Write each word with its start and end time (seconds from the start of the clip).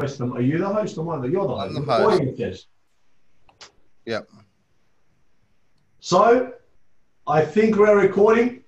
question. 0.00 0.32
Are 0.32 0.40
you 0.40 0.56
the 0.58 0.68
host 0.68 0.96
or 0.96 1.04
one? 1.04 1.30
You're 1.30 1.46
the 1.46 1.54
host. 1.54 1.76
I'm 1.76 1.86
the 1.86 2.36
host. 2.38 2.66
Yep. 4.06 4.28
So, 6.00 6.54
I 7.26 7.44
think 7.44 7.76
we're 7.76 8.00
recording. 8.00 8.64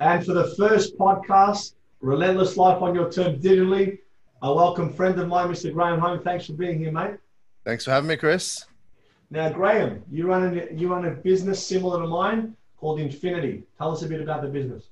And 0.00 0.24
for 0.24 0.32
the 0.32 0.54
first 0.56 0.96
podcast, 0.96 1.74
Relentless 2.00 2.56
Life 2.56 2.80
on 2.80 2.94
Your 2.94 3.12
Terms 3.12 3.44
Digitally, 3.44 3.98
I 4.40 4.48
welcome 4.48 4.90
friend 4.94 5.20
of 5.20 5.28
mine, 5.28 5.48
Mr. 5.50 5.70
Graham 5.74 6.00
Home. 6.00 6.22
Thanks 6.22 6.46
for 6.46 6.54
being 6.54 6.78
here, 6.78 6.90
mate. 6.90 7.16
Thanks 7.66 7.84
for 7.84 7.90
having 7.90 8.08
me, 8.08 8.16
Chris. 8.16 8.64
Now, 9.30 9.50
Graham, 9.50 10.02
you 10.10 10.26
run 10.26 10.58
a, 10.58 10.74
you 10.74 10.90
run 10.90 11.04
a 11.04 11.10
business 11.10 11.64
similar 11.64 12.00
to 12.00 12.08
mine 12.08 12.56
called 12.78 12.98
Infinity. 12.98 13.64
Tell 13.76 13.92
us 13.92 14.00
a 14.00 14.08
bit 14.08 14.22
about 14.22 14.40
the 14.40 14.48
business. 14.48 14.88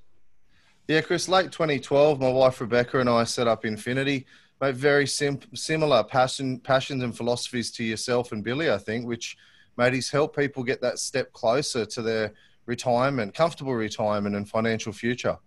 Yeah, 0.88 1.00
Chris, 1.00 1.26
late 1.26 1.50
2012, 1.50 2.20
my 2.20 2.30
wife 2.30 2.60
Rebecca 2.60 3.00
and 3.00 3.08
I 3.08 3.24
set 3.24 3.48
up 3.48 3.64
Infinity. 3.64 4.26
Mate, 4.60 4.74
very 4.74 5.06
sim- 5.06 5.40
similar 5.54 6.02
passion, 6.02 6.58
passions 6.58 7.02
and 7.02 7.16
philosophies 7.16 7.70
to 7.72 7.84
yourself 7.84 8.32
and 8.32 8.42
Billy, 8.42 8.70
I 8.70 8.78
think, 8.78 9.06
which, 9.06 9.36
mate, 9.76 9.94
he's 9.94 10.10
helped 10.10 10.36
people 10.36 10.64
get 10.64 10.80
that 10.80 10.98
step 10.98 11.32
closer 11.32 11.86
to 11.86 12.02
their 12.02 12.32
retirement, 12.66 13.34
comfortable 13.34 13.74
retirement 13.74 14.34
and 14.34 14.48
financial 14.48 14.92
future. 14.92 15.38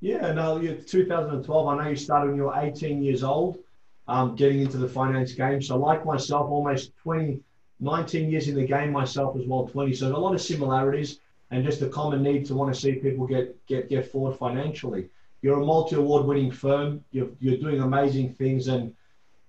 Yeah, 0.00 0.32
no, 0.32 0.60
2012. 0.60 1.68
I 1.68 1.82
know 1.82 1.90
you 1.90 1.96
started 1.96 2.28
when 2.28 2.36
you 2.36 2.44
were 2.44 2.56
18 2.56 3.02
years 3.02 3.24
old, 3.24 3.58
um, 4.06 4.36
getting 4.36 4.60
into 4.60 4.78
the 4.78 4.88
finance 4.88 5.32
game. 5.32 5.60
So, 5.60 5.76
like 5.76 6.04
myself, 6.04 6.50
almost 6.50 6.96
20, 6.98 7.40
19 7.80 8.30
years 8.30 8.48
in 8.48 8.54
the 8.54 8.66
game 8.66 8.92
myself 8.92 9.36
as 9.36 9.46
well, 9.46 9.66
20. 9.66 9.94
So, 9.94 10.14
a 10.14 10.16
lot 10.16 10.34
of 10.34 10.40
similarities 10.40 11.20
and 11.50 11.64
just 11.64 11.82
a 11.82 11.88
common 11.88 12.22
need 12.22 12.44
to 12.46 12.54
want 12.54 12.72
to 12.72 12.80
see 12.80 12.92
people 12.94 13.26
get 13.26 13.66
get 13.66 13.88
get 13.88 14.10
forward 14.10 14.36
financially. 14.36 15.08
You're 15.42 15.60
a 15.60 15.64
multi-award 15.64 16.26
winning 16.26 16.50
firm. 16.50 17.04
You're, 17.12 17.28
you're 17.38 17.58
doing 17.58 17.80
amazing 17.80 18.34
things, 18.34 18.68
and 18.68 18.94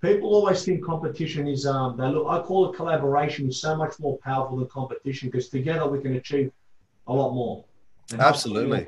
people 0.01 0.29
always 0.29 0.63
think 0.63 0.83
competition 0.83 1.47
is 1.47 1.65
um. 1.65 1.97
They 1.97 2.07
look. 2.07 2.27
I 2.27 2.41
call 2.41 2.71
it 2.71 2.75
collaboration 2.75 3.49
is 3.49 3.59
so 3.59 3.75
much 3.75 3.99
more 3.99 4.17
powerful 4.19 4.57
than 4.57 4.67
competition 4.67 5.29
because 5.29 5.49
together 5.49 5.87
we 5.87 5.99
can 5.99 6.15
achieve 6.15 6.51
a 7.07 7.13
lot 7.13 7.33
more. 7.33 7.65
Absolutely. 8.17 8.85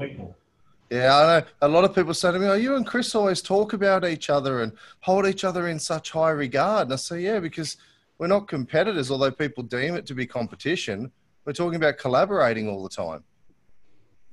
Yeah, 0.91 1.17
I 1.17 1.39
know. 1.39 1.45
A 1.61 1.67
lot 1.67 1.85
of 1.85 1.95
people 1.95 2.13
say 2.13 2.31
to 2.31 2.37
me, 2.39 2.47
"Oh, 2.47 2.53
you 2.53 2.75
and 2.75 2.85
Chris 2.85 3.15
always 3.15 3.41
talk 3.41 3.73
about 3.73 4.05
each 4.05 4.29
other 4.29 4.61
and 4.61 4.73
hold 4.99 5.25
each 5.25 5.43
other 5.43 5.69
in 5.69 5.79
such 5.79 6.11
high 6.11 6.31
regard." 6.31 6.87
And 6.87 6.93
I 6.93 6.97
say, 6.97 7.21
"Yeah, 7.21 7.39
because 7.39 7.77
we're 8.17 8.27
not 8.27 8.47
competitors, 8.47 9.09
although 9.09 9.31
people 9.31 9.63
deem 9.63 9.95
it 9.95 10.05
to 10.07 10.13
be 10.13 10.27
competition. 10.27 11.11
We're 11.45 11.53
talking 11.53 11.77
about 11.77 11.97
collaborating 11.97 12.69
all 12.69 12.83
the 12.83 12.89
time." 12.89 13.23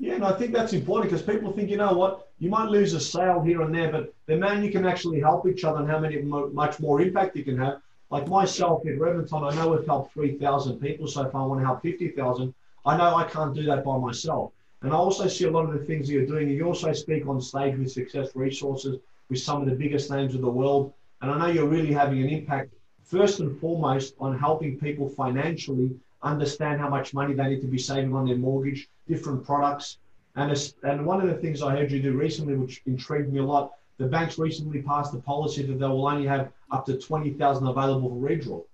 Yeah, 0.00 0.14
and 0.14 0.24
I 0.24 0.32
think 0.32 0.52
that's 0.52 0.72
important 0.72 1.10
because 1.10 1.24
people 1.24 1.52
think, 1.52 1.70
you 1.70 1.76
know 1.76 1.92
what, 1.92 2.27
you 2.38 2.48
might 2.48 2.68
lose 2.68 2.94
a 2.94 3.00
sale 3.00 3.40
here 3.40 3.62
and 3.62 3.74
there, 3.74 3.90
but 3.90 4.14
the 4.26 4.36
man 4.36 4.62
you 4.62 4.70
can 4.70 4.86
actually 4.86 5.20
help 5.20 5.46
each 5.46 5.64
other 5.64 5.80
and 5.80 5.90
how 5.90 5.98
many 5.98 6.22
much 6.22 6.78
more 6.78 7.00
impact 7.00 7.36
you 7.36 7.44
can 7.44 7.58
have. 7.58 7.80
Like 8.10 8.28
myself 8.28 8.86
in 8.86 8.98
Reventon, 8.98 9.52
I 9.52 9.54
know 9.56 9.70
we've 9.70 9.86
helped 9.86 10.14
3,000 10.14 10.80
people 10.80 11.06
so 11.06 11.28
far. 11.28 11.42
I 11.42 11.46
want 11.46 11.60
to 11.60 11.66
help 11.66 11.82
50,000. 11.82 12.54
I 12.86 12.96
know 12.96 13.16
I 13.16 13.24
can't 13.24 13.54
do 13.54 13.64
that 13.64 13.84
by 13.84 13.98
myself. 13.98 14.52
And 14.82 14.92
I 14.92 14.96
also 14.96 15.26
see 15.26 15.44
a 15.44 15.50
lot 15.50 15.64
of 15.64 15.72
the 15.72 15.84
things 15.84 16.06
that 16.06 16.14
you're 16.14 16.26
doing. 16.26 16.48
You 16.48 16.64
also 16.64 16.92
speak 16.92 17.26
on 17.26 17.40
stage 17.40 17.76
with 17.76 17.90
Success 17.90 18.34
Resources 18.34 19.00
with 19.28 19.40
some 19.40 19.60
of 19.60 19.68
the 19.68 19.74
biggest 19.74 20.10
names 20.10 20.34
of 20.34 20.40
the 20.40 20.48
world. 20.48 20.92
And 21.20 21.30
I 21.30 21.38
know 21.38 21.46
you're 21.46 21.68
really 21.68 21.92
having 21.92 22.22
an 22.22 22.28
impact, 22.28 22.72
first 23.02 23.40
and 23.40 23.58
foremost, 23.60 24.14
on 24.20 24.38
helping 24.38 24.78
people 24.78 25.08
financially 25.08 25.90
understand 26.22 26.80
how 26.80 26.88
much 26.88 27.12
money 27.12 27.34
they 27.34 27.48
need 27.48 27.60
to 27.60 27.66
be 27.66 27.78
saving 27.78 28.14
on 28.14 28.26
their 28.26 28.36
mortgage, 28.36 28.88
different 29.08 29.44
products. 29.44 29.98
And, 30.36 30.72
and 30.84 31.04
one 31.04 31.20
of 31.20 31.28
the 31.28 31.34
things 31.34 31.62
I 31.62 31.76
heard 31.76 31.90
you 31.90 32.00
do 32.00 32.16
recently, 32.16 32.54
which 32.56 32.82
intrigued 32.86 33.32
me 33.32 33.40
a 33.40 33.44
lot, 33.44 33.72
the 33.98 34.06
banks 34.06 34.38
recently 34.38 34.82
passed 34.82 35.12
a 35.14 35.18
policy 35.18 35.62
that 35.64 35.78
they 35.78 35.86
will 35.86 36.06
only 36.06 36.26
have 36.26 36.52
up 36.70 36.86
to 36.86 36.96
20,000 36.96 37.66
available 37.66 38.08
for 38.08 38.28
redraw. 38.28 38.64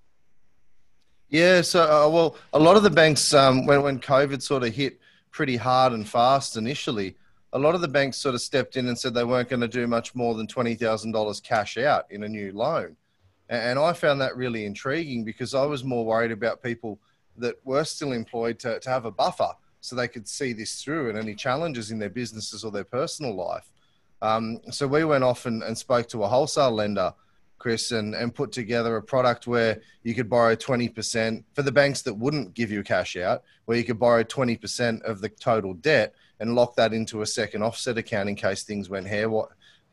Yeah, 1.31 1.63
so 1.63 1.83
uh, 1.83 2.09
well, 2.09 2.37
a 2.53 2.59
lot 2.59 2.77
of 2.77 2.83
the 2.83 2.91
banks, 2.91 3.35
um, 3.35 3.67
when 3.67 3.83
when 3.83 3.99
COVID 3.99 4.41
sort 4.41 4.63
of 4.63 4.73
hit 4.73 5.01
pretty 5.33 5.57
hard 5.57 5.93
and 5.93 6.07
fast 6.07 6.57
initially, 6.57 7.17
a 7.53 7.59
lot 7.59 7.75
of 7.75 7.81
the 7.81 7.89
banks 7.89 8.19
sort 8.19 8.35
of 8.35 8.41
stepped 8.41 8.77
in 8.77 8.87
and 8.87 8.97
said 8.97 9.15
they 9.15 9.25
weren't 9.25 9.49
going 9.49 9.61
to 9.61 9.67
do 9.67 9.87
much 9.87 10.15
more 10.15 10.35
than 10.35 10.47
twenty 10.47 10.75
thousand 10.77 11.11
dollars 11.11 11.41
cash 11.41 11.77
out 11.77 12.05
in 12.11 12.23
a 12.23 12.29
new 12.29 12.53
loan, 12.53 12.95
and 13.49 13.81
I 13.81 13.95
found 13.95 14.21
that 14.21 14.37
really 14.37 14.65
intriguing 14.65 15.25
because 15.25 15.55
I 15.55 15.65
was 15.65 15.83
more 15.83 16.05
worried 16.05 16.31
about 16.31 16.63
people 16.63 17.01
that 17.39 17.57
were 17.65 17.83
still 17.83 18.13
employed 18.13 18.61
to, 18.61 18.79
to 18.79 18.91
have 18.91 19.05
a 19.05 19.11
buffer 19.11 19.51
so 19.85 19.95
they 19.95 20.09
could 20.09 20.27
see 20.27 20.55
this 20.55 20.83
through 20.83 21.11
and 21.11 21.19
any 21.19 21.35
challenges 21.35 21.91
in 21.91 21.99
their 21.99 22.09
businesses 22.09 22.65
or 22.65 22.71
their 22.71 22.85
personal 22.85 23.37
life. 23.37 23.71
Um, 24.23 24.61
so 24.71 24.87
we 24.87 25.05
went 25.05 25.25
off 25.25 25.45
and, 25.45 25.63
and 25.63 25.77
spoke 25.77 26.09
to 26.09 26.23
a 26.23 26.27
wholesale 26.27 26.71
lender, 26.71 27.13
Chris, 27.59 27.91
and, 27.91 28.15
and 28.15 28.35
put 28.35 28.51
together 28.51 28.97
a 28.97 29.03
product 29.03 29.47
where 29.47 29.83
you 30.03 30.15
could 30.15 30.31
borrow 30.31 30.57
20% 30.57 31.45
for 31.53 31.61
the 31.61 31.71
banks 31.71 32.01
that 32.01 32.15
wouldn't 32.15 32.55
give 32.55 32.71
you 32.71 32.83
cash 32.83 33.15
out, 33.19 33.43
where 33.67 33.77
you 33.77 33.85
could 33.85 33.99
borrow 33.99 34.25
20% 34.25 35.03
of 35.03 35.21
the 35.21 35.29
total 35.29 35.75
debt 35.75 36.15
and 36.41 36.55
lock 36.55 36.75
that 36.77 36.95
into 36.95 37.21
a 37.21 37.27
second 37.27 37.63
offset 37.63 37.99
account 37.99 38.31
in 38.31 38.37
case 38.37 38.63
things 38.63 38.89
went 38.89 39.07
hair, 39.07 39.29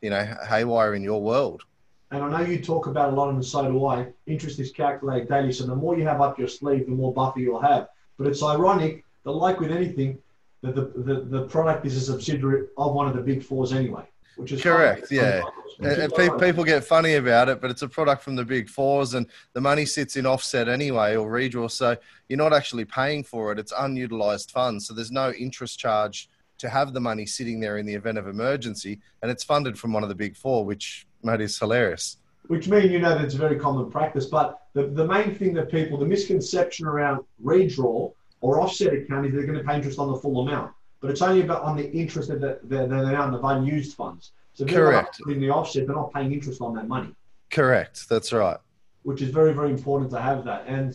you 0.00 0.08
know, 0.08 0.34
haywire 0.48 0.94
in 0.94 1.02
your 1.02 1.20
world. 1.20 1.64
And 2.12 2.24
I 2.24 2.30
know 2.30 2.46
you 2.46 2.62
talk 2.62 2.86
about 2.86 3.12
a 3.12 3.14
lot, 3.14 3.28
and 3.28 3.44
so 3.44 3.70
do 3.70 3.84
I. 3.84 4.06
Interest 4.26 4.58
is 4.58 4.72
calculated 4.72 5.28
daily. 5.28 5.52
So 5.52 5.66
the 5.66 5.76
more 5.76 5.98
you 5.98 6.06
have 6.06 6.22
up 6.22 6.38
your 6.38 6.48
sleeve, 6.48 6.86
the 6.86 6.92
more 6.92 7.12
buffer 7.12 7.40
you'll 7.40 7.60
have. 7.60 7.88
But 8.16 8.28
it's 8.28 8.42
ironic 8.42 9.04
that, 9.24 9.30
like 9.30 9.60
with 9.60 9.70
anything, 9.70 10.18
that 10.62 10.74
the, 10.74 10.92
the, 10.96 11.20
the 11.22 11.46
product 11.46 11.86
is 11.86 11.96
a 11.96 12.00
subsidiary 12.00 12.66
of 12.76 12.94
one 12.94 13.08
of 13.08 13.14
the 13.14 13.22
big 13.22 13.42
fours 13.42 13.72
anyway. 13.72 14.04
Which 14.36 14.52
is 14.52 14.62
correct, 14.62 15.10
yeah. 15.10 15.42
And 15.80 16.12
people 16.40 16.64
get 16.64 16.84
funny 16.84 17.14
about 17.14 17.48
it, 17.48 17.60
but 17.60 17.70
it's 17.70 17.82
a 17.82 17.88
product 17.88 18.22
from 18.22 18.34
the 18.34 18.44
big 18.44 18.68
fours, 18.68 19.14
and 19.14 19.26
the 19.52 19.60
money 19.60 19.84
sits 19.84 20.16
in 20.16 20.24
offset 20.24 20.68
anyway 20.68 21.16
or 21.16 21.30
redraw. 21.30 21.70
So 21.70 21.96
you're 22.28 22.38
not 22.38 22.54
actually 22.54 22.86
paying 22.86 23.24
for 23.24 23.52
it; 23.52 23.58
it's 23.58 23.72
unutilized 23.78 24.50
funds. 24.50 24.86
So 24.86 24.94
there's 24.94 25.10
no 25.10 25.32
interest 25.32 25.78
charge 25.78 26.30
to 26.58 26.68
have 26.70 26.94
the 26.94 27.00
money 27.00 27.26
sitting 27.26 27.60
there 27.60 27.76
in 27.76 27.84
the 27.84 27.94
event 27.94 28.16
of 28.16 28.26
emergency, 28.26 29.00
and 29.20 29.30
it's 29.30 29.44
funded 29.44 29.78
from 29.78 29.92
one 29.92 30.02
of 30.02 30.08
the 30.08 30.14
big 30.14 30.36
four, 30.36 30.64
which 30.64 31.06
mate 31.22 31.40
is 31.40 31.58
hilarious. 31.58 32.16
Which 32.46 32.68
means 32.68 32.90
you 32.90 33.00
know 33.00 33.10
that 33.10 33.24
it's 33.24 33.34
a 33.34 33.38
very 33.38 33.58
common 33.58 33.90
practice, 33.90 34.26
but 34.26 34.62
the, 34.72 34.86
the 34.86 35.06
main 35.06 35.34
thing 35.34 35.52
that 35.54 35.70
people, 35.70 35.98
the 35.98 36.06
misconception 36.06 36.86
around 36.86 37.24
redraw 37.44 38.12
or 38.42 38.60
offset 38.60 38.92
account 38.92 39.24
is 39.24 39.32
they're 39.32 39.46
going 39.46 39.58
to 39.58 39.64
pay 39.64 39.76
interest 39.76 39.98
on 39.98 40.12
the 40.12 40.18
full 40.18 40.46
amount, 40.46 40.72
but 41.00 41.10
it's 41.10 41.22
only 41.22 41.40
about 41.40 41.62
on 41.62 41.76
the 41.76 41.90
interest 41.92 42.28
that 42.28 42.40
they're, 42.40 42.60
they're, 42.64 42.86
they're 42.86 43.30
the 43.30 43.40
unused 43.46 43.96
funds. 43.96 44.32
So 44.52 44.66
Correct. 44.66 45.18
In 45.28 45.40
the 45.40 45.48
offset, 45.48 45.86
they're 45.86 45.96
not 45.96 46.12
paying 46.12 46.32
interest 46.32 46.60
on 46.60 46.74
that 46.74 46.86
money. 46.86 47.14
Correct. 47.50 48.08
That's 48.08 48.32
right. 48.32 48.58
Which 49.04 49.22
is 49.22 49.30
very, 49.30 49.54
very 49.54 49.70
important 49.70 50.10
to 50.10 50.20
have 50.20 50.44
that. 50.44 50.64
And 50.66 50.94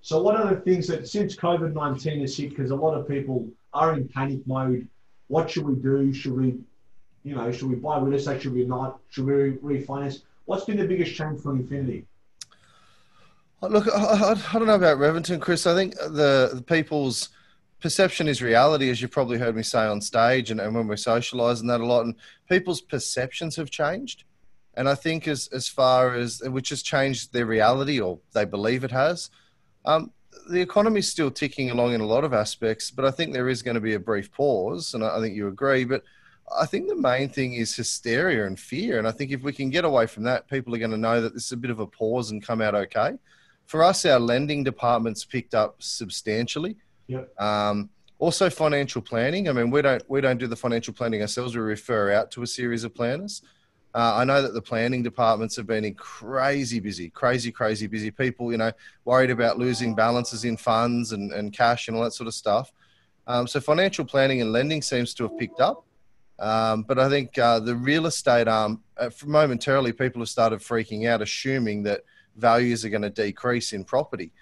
so, 0.00 0.22
one 0.22 0.36
of 0.36 0.48
the 0.48 0.56
things 0.56 0.86
that 0.88 1.08
since 1.08 1.36
COVID 1.36 1.72
19 1.72 2.20
has 2.20 2.36
hit, 2.36 2.50
because 2.50 2.70
a 2.70 2.76
lot 2.76 2.94
of 2.94 3.08
people 3.08 3.48
are 3.72 3.94
in 3.94 4.08
panic 4.08 4.46
mode, 4.46 4.88
what 5.28 5.50
should 5.50 5.66
we 5.66 5.74
do? 5.74 6.12
Should 6.12 6.36
we, 6.36 6.58
you 7.24 7.34
know, 7.34 7.50
should 7.52 7.68
we 7.68 7.76
buy 7.76 7.98
real 7.98 8.14
estate? 8.14 8.42
Should 8.42 8.54
we 8.54 8.64
not? 8.64 8.98
Should 9.10 9.26
we 9.26 9.32
refinance? 9.78 10.22
What's 10.44 10.64
been 10.64 10.76
the 10.76 10.86
biggest 10.86 11.14
change 11.14 11.40
for 11.40 11.52
Infinity? 11.52 12.06
Look, 13.62 13.88
I, 13.88 14.32
I 14.32 14.52
don't 14.52 14.66
know 14.66 14.74
about 14.74 14.98
Reventon, 14.98 15.40
Chris. 15.40 15.66
I 15.66 15.74
think 15.74 15.94
the, 15.94 16.50
the, 16.54 16.64
people's 16.66 17.30
perception 17.80 18.28
is 18.28 18.42
reality, 18.42 18.90
as 18.90 19.00
you've 19.00 19.10
probably 19.10 19.38
heard 19.38 19.56
me 19.56 19.62
say 19.62 19.86
on 19.86 20.00
stage 20.00 20.50
and, 20.50 20.60
and 20.60 20.74
when 20.74 20.86
we're 20.86 20.94
socialising 20.94 21.68
that 21.68 21.80
a 21.80 21.86
lot. 21.86 22.04
And 22.04 22.14
people's 22.50 22.82
perceptions 22.82 23.56
have 23.56 23.70
changed. 23.70 24.24
And 24.74 24.88
I 24.88 24.94
think 24.94 25.26
as, 25.26 25.48
as 25.54 25.68
far 25.68 26.14
as, 26.14 26.42
which 26.44 26.68
has 26.68 26.82
changed 26.82 27.32
their 27.32 27.46
reality 27.46 27.98
or 27.98 28.18
they 28.34 28.44
believe 28.44 28.84
it 28.84 28.90
has, 28.90 29.30
um, 29.86 30.12
the 30.50 30.60
economy 30.60 31.00
is 31.00 31.10
still 31.10 31.30
ticking 31.30 31.70
along 31.70 31.94
in 31.94 32.00
a 32.00 32.06
lot 32.06 32.24
of 32.24 32.34
aspects, 32.34 32.90
but 32.90 33.04
I 33.04 33.10
think 33.10 33.32
there 33.32 33.48
is 33.48 33.62
going 33.62 33.74
to 33.74 33.80
be 33.80 33.94
a 33.94 34.00
brief 34.00 34.30
pause, 34.32 34.94
and 34.94 35.02
I 35.02 35.18
think 35.20 35.34
you 35.34 35.48
agree. 35.48 35.84
But 35.84 36.02
I 36.56 36.66
think 36.66 36.88
the 36.88 36.94
main 36.94 37.28
thing 37.28 37.54
is 37.54 37.74
hysteria 37.74 38.46
and 38.46 38.58
fear, 38.58 38.98
and 38.98 39.08
I 39.08 39.12
think 39.12 39.30
if 39.30 39.42
we 39.42 39.52
can 39.52 39.70
get 39.70 39.84
away 39.84 40.06
from 40.06 40.24
that, 40.24 40.48
people 40.48 40.74
are 40.74 40.78
going 40.78 40.90
to 40.90 40.96
know 40.96 41.20
that 41.20 41.34
this 41.34 41.46
is 41.46 41.52
a 41.52 41.56
bit 41.56 41.70
of 41.70 41.80
a 41.80 41.86
pause 41.86 42.30
and 42.30 42.42
come 42.42 42.60
out 42.60 42.74
okay. 42.74 43.14
For 43.66 43.82
us, 43.82 44.04
our 44.06 44.18
lending 44.18 44.64
department's 44.64 45.24
picked 45.24 45.54
up 45.54 45.82
substantially. 45.82 46.76
Yep. 47.08 47.40
Um, 47.40 47.90
also, 48.18 48.48
financial 48.48 49.02
planning. 49.02 49.48
I 49.48 49.52
mean, 49.52 49.70
we 49.70 49.82
don't 49.82 50.02
we 50.08 50.20
don't 50.20 50.38
do 50.38 50.46
the 50.46 50.56
financial 50.56 50.94
planning 50.94 51.20
ourselves. 51.20 51.54
We 51.54 51.62
refer 51.62 52.12
out 52.12 52.30
to 52.32 52.42
a 52.42 52.46
series 52.46 52.84
of 52.84 52.94
planners. 52.94 53.42
Uh, 53.94 54.16
I 54.16 54.24
know 54.24 54.42
that 54.42 54.52
the 54.52 54.60
planning 54.60 55.02
departments 55.02 55.56
have 55.56 55.66
been 55.66 55.92
crazy 55.94 56.80
busy, 56.80 57.08
crazy, 57.08 57.50
crazy 57.50 57.86
busy. 57.86 58.10
People, 58.10 58.52
you 58.52 58.58
know, 58.58 58.70
worried 59.06 59.30
about 59.30 59.58
losing 59.58 59.94
balances 59.94 60.44
in 60.44 60.56
funds 60.58 61.12
and, 61.12 61.32
and 61.32 61.52
cash 61.52 61.88
and 61.88 61.96
all 61.96 62.02
that 62.04 62.12
sort 62.12 62.26
of 62.26 62.34
stuff. 62.34 62.72
Um, 63.26 63.46
so 63.46 63.58
financial 63.58 64.04
planning 64.04 64.42
and 64.42 64.52
lending 64.52 64.82
seems 64.82 65.14
to 65.14 65.24
have 65.24 65.38
picked 65.38 65.60
up. 65.60 65.86
Um, 66.38 66.82
but 66.82 66.98
I 66.98 67.08
think 67.08 67.38
uh, 67.38 67.60
the 67.60 67.74
real 67.74 68.04
estate 68.04 68.48
arm, 68.48 68.82
uh, 68.98 69.08
momentarily, 69.24 69.92
people 69.92 70.20
have 70.20 70.28
started 70.28 70.60
freaking 70.60 71.08
out, 71.08 71.22
assuming 71.22 71.82
that 71.84 72.02
values 72.36 72.84
are 72.84 72.90
going 72.90 73.02
to 73.02 73.10
decrease 73.10 73.72
in 73.72 73.84
property 73.84 74.32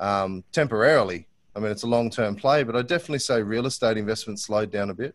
um, 0.00 0.44
temporarily. 0.52 1.26
I 1.56 1.60
mean, 1.60 1.70
it's 1.70 1.84
a 1.84 1.88
long 1.88 2.10
term 2.10 2.34
play, 2.34 2.62
but 2.64 2.74
I 2.76 2.82
definitely 2.82 3.20
say 3.20 3.42
real 3.42 3.66
estate 3.66 3.96
investment 3.96 4.40
slowed 4.40 4.70
down 4.70 4.90
a 4.90 4.94
bit. 4.94 5.14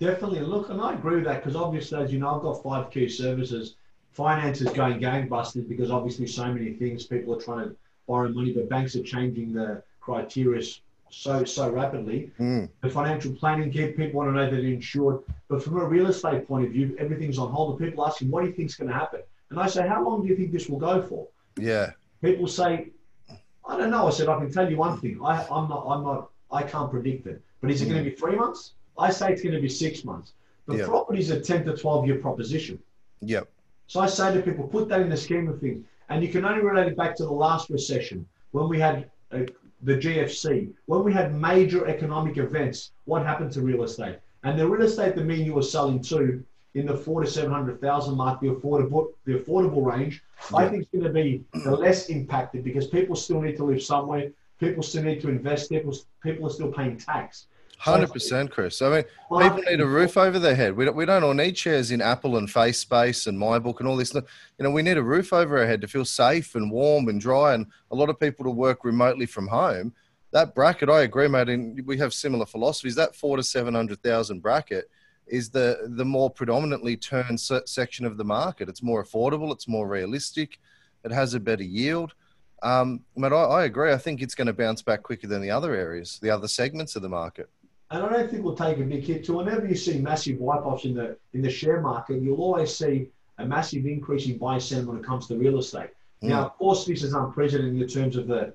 Definitely. 0.00 0.40
Look, 0.40 0.70
and 0.70 0.80
I 0.80 0.94
agree 0.94 1.16
with 1.16 1.24
that 1.24 1.42
because 1.42 1.56
obviously, 1.56 2.02
as 2.02 2.12
you 2.12 2.18
know, 2.18 2.36
I've 2.36 2.42
got 2.42 2.62
five 2.62 2.90
key 2.90 3.08
services. 3.08 3.74
finance 4.12 4.60
is 4.60 4.70
going 4.72 5.00
gangbusters 5.00 5.68
because 5.68 5.90
obviously 5.90 6.26
so 6.26 6.52
many 6.52 6.72
things 6.72 7.06
people 7.06 7.34
are 7.34 7.40
trying 7.40 7.68
to 7.68 7.76
borrow 8.06 8.28
money, 8.28 8.52
but 8.52 8.68
banks 8.68 8.96
are 8.96 9.02
changing 9.02 9.52
the 9.52 9.82
criteria 10.00 10.62
so 11.10 11.44
so 11.44 11.70
rapidly. 11.70 12.30
Mm. 12.38 12.68
The 12.82 12.90
financial 12.90 13.32
planning 13.34 13.72
kit, 13.72 13.96
people 13.96 14.18
want 14.18 14.28
to 14.30 14.32
know 14.32 14.50
that 14.50 14.56
they're 14.56 14.72
insured. 14.72 15.20
But 15.48 15.62
from 15.62 15.78
a 15.78 15.84
real 15.84 16.08
estate 16.08 16.46
point 16.46 16.66
of 16.66 16.72
view, 16.72 16.96
everything's 16.98 17.38
on 17.38 17.50
hold. 17.50 17.70
And 17.70 17.88
people 17.88 18.06
asking, 18.06 18.30
what 18.30 18.42
do 18.42 18.48
you 18.48 18.54
think's 18.54 18.74
going 18.74 18.88
to 18.88 18.94
happen? 18.94 19.20
And 19.50 19.58
I 19.58 19.66
say, 19.66 19.86
how 19.86 20.04
long 20.04 20.22
do 20.22 20.28
you 20.28 20.36
think 20.36 20.52
this 20.52 20.68
will 20.68 20.78
go 20.78 21.02
for? 21.02 21.26
Yeah. 21.58 21.92
People 22.22 22.46
say, 22.46 22.88
I 23.66 23.76
don't 23.76 23.90
know. 23.90 24.06
I 24.06 24.10
said, 24.10 24.28
I 24.28 24.38
can 24.38 24.50
tell 24.50 24.68
you 24.70 24.76
one 24.76 24.98
thing. 25.00 25.20
I, 25.22 25.44
I'm 25.50 25.68
not, 25.68 25.84
I'm 25.86 26.02
not, 26.02 26.30
I 26.50 26.62
can't 26.62 26.90
predict 26.90 27.26
it. 27.26 27.42
But 27.60 27.70
is 27.70 27.82
it 27.82 27.86
going 27.86 28.02
to 28.02 28.10
be 28.10 28.16
three 28.16 28.36
months? 28.36 28.72
I 28.98 29.10
say 29.10 29.32
it's 29.32 29.42
going 29.42 29.54
to 29.54 29.60
be 29.60 29.68
six 29.68 30.04
months. 30.04 30.32
The 30.66 30.76
Yeah. 30.76 31.16
is 31.16 31.30
a 31.30 31.40
10 31.40 31.64
to 31.66 31.76
12 31.76 32.06
year 32.06 32.18
proposition. 32.18 32.78
Yep. 33.20 33.48
So 33.86 34.00
I 34.00 34.06
say 34.06 34.34
to 34.34 34.42
people, 34.42 34.66
put 34.66 34.88
that 34.88 35.00
in 35.00 35.08
the 35.08 35.16
scheme 35.16 35.48
of 35.48 35.60
things. 35.60 35.84
And 36.08 36.22
you 36.22 36.30
can 36.30 36.44
only 36.44 36.62
relate 36.62 36.88
it 36.88 36.96
back 36.96 37.16
to 37.16 37.24
the 37.24 37.32
last 37.32 37.70
recession 37.70 38.26
when 38.52 38.68
we 38.68 38.78
had 38.78 39.10
uh, 39.32 39.40
the 39.82 39.94
GFC, 39.96 40.70
when 40.86 41.04
we 41.04 41.12
had 41.12 41.34
major 41.34 41.86
economic 41.86 42.38
events. 42.38 42.92
What 43.04 43.24
happened 43.24 43.52
to 43.52 43.62
real 43.62 43.82
estate? 43.82 44.18
And 44.44 44.58
the 44.58 44.66
real 44.66 44.82
estate 44.86 45.14
that 45.16 45.24
me 45.24 45.36
and 45.36 45.46
you 45.46 45.54
were 45.54 45.62
selling 45.62 46.00
to 46.04 46.42
in 46.78 46.86
the 46.86 46.96
four 46.96 47.20
to 47.22 47.26
seven 47.26 47.50
hundred 47.50 47.80
thousand 47.80 48.16
mark, 48.16 48.40
the 48.40 48.48
affordable, 48.48 49.08
the 49.24 49.34
affordable 49.34 49.84
range, 49.84 50.22
I 50.54 50.62
Yeah. 50.62 50.70
think 50.70 50.82
it's 50.82 50.90
going 50.92 51.04
to 51.04 51.10
be 51.10 51.44
the 51.52 51.72
less 51.76 52.08
impacted 52.08 52.62
because 52.64 52.86
people 52.86 53.16
still 53.16 53.40
need 53.40 53.56
to 53.56 53.64
live 53.64 53.82
somewhere. 53.82 54.30
People 54.60 54.82
still 54.82 55.02
need 55.02 55.20
to 55.22 55.28
invest. 55.28 55.70
People, 55.70 55.94
people 56.22 56.46
are 56.46 56.50
still 56.50 56.72
paying 56.72 56.96
tax. 56.96 57.46
Hundred 57.78 58.12
percent, 58.12 58.50
Chris. 58.50 58.82
I 58.82 58.90
mean, 58.90 59.04
people 59.40 59.62
need 59.70 59.80
a 59.80 59.86
roof 59.86 60.16
over 60.16 60.40
their 60.40 60.56
head. 60.56 60.76
We 60.76 60.84
don't, 60.84 60.96
we 60.96 61.04
don't 61.04 61.22
all 61.22 61.32
need 61.32 61.56
shares 61.56 61.92
in 61.92 62.00
Apple 62.00 62.36
and 62.36 62.50
Face 62.50 62.78
Space 62.80 63.28
and 63.28 63.38
MyBook 63.38 63.78
and 63.78 63.86
all 63.88 63.96
this. 63.96 64.12
You 64.14 64.22
know, 64.58 64.70
we 64.72 64.82
need 64.82 64.96
a 64.96 65.02
roof 65.02 65.32
over 65.32 65.58
our 65.58 65.66
head 65.66 65.80
to 65.82 65.86
feel 65.88 66.04
safe 66.04 66.56
and 66.56 66.72
warm 66.72 67.08
and 67.08 67.20
dry. 67.20 67.54
And 67.54 67.66
a 67.92 67.94
lot 67.94 68.08
of 68.10 68.18
people 68.18 68.44
to 68.46 68.50
work 68.50 68.84
remotely 68.84 69.26
from 69.26 69.46
home. 69.46 69.94
That 70.32 70.56
bracket, 70.56 70.90
I 70.90 71.02
agree, 71.02 71.28
mate. 71.28 71.48
And 71.48 71.86
we 71.86 71.96
have 71.98 72.12
similar 72.12 72.46
philosophies. 72.46 72.96
That 72.96 73.14
four 73.14 73.36
to 73.36 73.44
seven 73.44 73.74
hundred 73.74 74.02
thousand 74.02 74.40
bracket 74.40 74.90
is 75.30 75.50
the 75.50 75.88
the 75.96 76.04
more 76.04 76.30
predominantly 76.30 76.96
turned 76.96 77.40
se- 77.40 77.62
section 77.66 78.04
of 78.06 78.16
the 78.16 78.24
market. 78.24 78.68
It's 78.68 78.82
more 78.82 79.04
affordable. 79.04 79.52
It's 79.52 79.68
more 79.68 79.86
realistic. 79.88 80.58
It 81.04 81.12
has 81.12 81.34
a 81.34 81.40
better 81.40 81.64
yield. 81.64 82.14
Um, 82.62 83.00
but 83.16 83.32
I, 83.32 83.36
I 83.36 83.64
agree. 83.64 83.92
I 83.92 83.98
think 83.98 84.20
it's 84.20 84.34
going 84.34 84.48
to 84.48 84.52
bounce 84.52 84.82
back 84.82 85.02
quicker 85.02 85.28
than 85.28 85.40
the 85.40 85.50
other 85.50 85.74
areas, 85.74 86.18
the 86.20 86.30
other 86.30 86.48
segments 86.48 86.96
of 86.96 87.02
the 87.02 87.08
market. 87.08 87.48
And 87.90 88.02
I 88.02 88.08
don't 88.08 88.30
think 88.30 88.44
we'll 88.44 88.56
take 88.56 88.78
a 88.78 88.82
big 88.82 89.04
hit. 89.04 89.24
So 89.24 89.36
whenever 89.36 89.66
you 89.66 89.76
see 89.76 89.98
massive 89.98 90.38
wipe-offs 90.38 90.84
in 90.84 90.94
the 90.94 91.16
in 91.32 91.42
the 91.42 91.50
share 91.50 91.80
market, 91.80 92.20
you'll 92.20 92.40
always 92.40 92.74
see 92.74 93.08
a 93.38 93.46
massive 93.46 93.86
increase 93.86 94.26
in 94.26 94.36
buy 94.38 94.58
sentiment 94.58 94.88
when 94.88 94.98
it 94.98 95.06
comes 95.06 95.26
to 95.28 95.38
real 95.38 95.58
estate. 95.58 95.90
Now, 96.20 96.46
of 96.46 96.58
course, 96.58 96.84
this 96.84 97.04
is 97.04 97.14
unprecedented 97.14 97.80
in 97.80 97.88
terms 97.88 98.16
of 98.16 98.26
the 98.26 98.52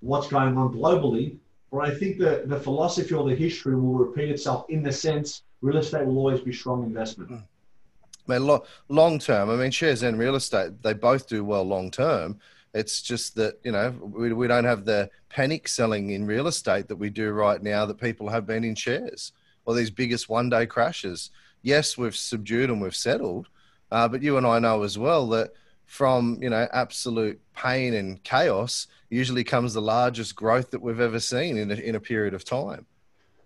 what's 0.00 0.28
going 0.28 0.56
on 0.56 0.72
globally. 0.72 1.38
But 1.72 1.88
I 1.88 1.94
think 1.94 2.18
the, 2.18 2.44
the 2.46 2.60
philosophy 2.60 3.12
or 3.14 3.28
the 3.28 3.34
history 3.34 3.74
will 3.74 3.94
repeat 3.94 4.30
itself 4.30 4.66
in 4.68 4.84
the 4.84 4.92
sense 4.92 5.42
real 5.64 5.78
estate 5.78 6.06
will 6.06 6.18
always 6.18 6.40
be 6.40 6.52
strong 6.52 6.84
investment. 6.84 7.30
I 7.32 8.32
mean, 8.32 8.46
lo- 8.46 8.64
long 8.88 9.18
term, 9.18 9.48
I 9.48 9.56
mean, 9.56 9.70
shares 9.70 10.02
and 10.02 10.18
real 10.18 10.34
estate, 10.34 10.82
they 10.82 10.92
both 10.92 11.26
do 11.26 11.42
well 11.42 11.64
long 11.64 11.90
term. 11.90 12.38
It's 12.74 13.00
just 13.00 13.34
that, 13.36 13.60
you 13.64 13.72
know, 13.72 13.94
we, 14.02 14.32
we 14.32 14.46
don't 14.46 14.64
have 14.64 14.84
the 14.84 15.08
panic 15.30 15.66
selling 15.68 16.10
in 16.10 16.26
real 16.26 16.48
estate 16.48 16.88
that 16.88 16.96
we 16.96 17.08
do 17.08 17.30
right 17.32 17.62
now 17.62 17.86
that 17.86 17.98
people 17.98 18.28
have 18.28 18.46
been 18.46 18.64
in 18.64 18.74
shares 18.74 19.32
or 19.64 19.74
these 19.74 19.90
biggest 19.90 20.28
one 20.28 20.50
day 20.50 20.66
crashes. 20.66 21.30
Yes, 21.62 21.96
we've 21.96 22.16
subdued 22.16 22.68
and 22.68 22.82
we've 22.82 22.94
settled, 22.94 23.48
uh, 23.90 24.06
but 24.08 24.22
you 24.22 24.36
and 24.36 24.46
I 24.46 24.58
know 24.58 24.82
as 24.82 24.98
well 24.98 25.26
that 25.28 25.54
from, 25.86 26.38
you 26.42 26.50
know, 26.50 26.68
absolute 26.72 27.40
pain 27.54 27.94
and 27.94 28.22
chaos 28.22 28.86
usually 29.08 29.44
comes 29.44 29.72
the 29.72 29.80
largest 29.80 30.34
growth 30.34 30.70
that 30.72 30.82
we've 30.82 31.00
ever 31.00 31.20
seen 31.20 31.56
in 31.56 31.70
a, 31.70 31.74
in 31.74 31.94
a 31.94 32.00
period 32.00 32.34
of 32.34 32.44
time. 32.44 32.84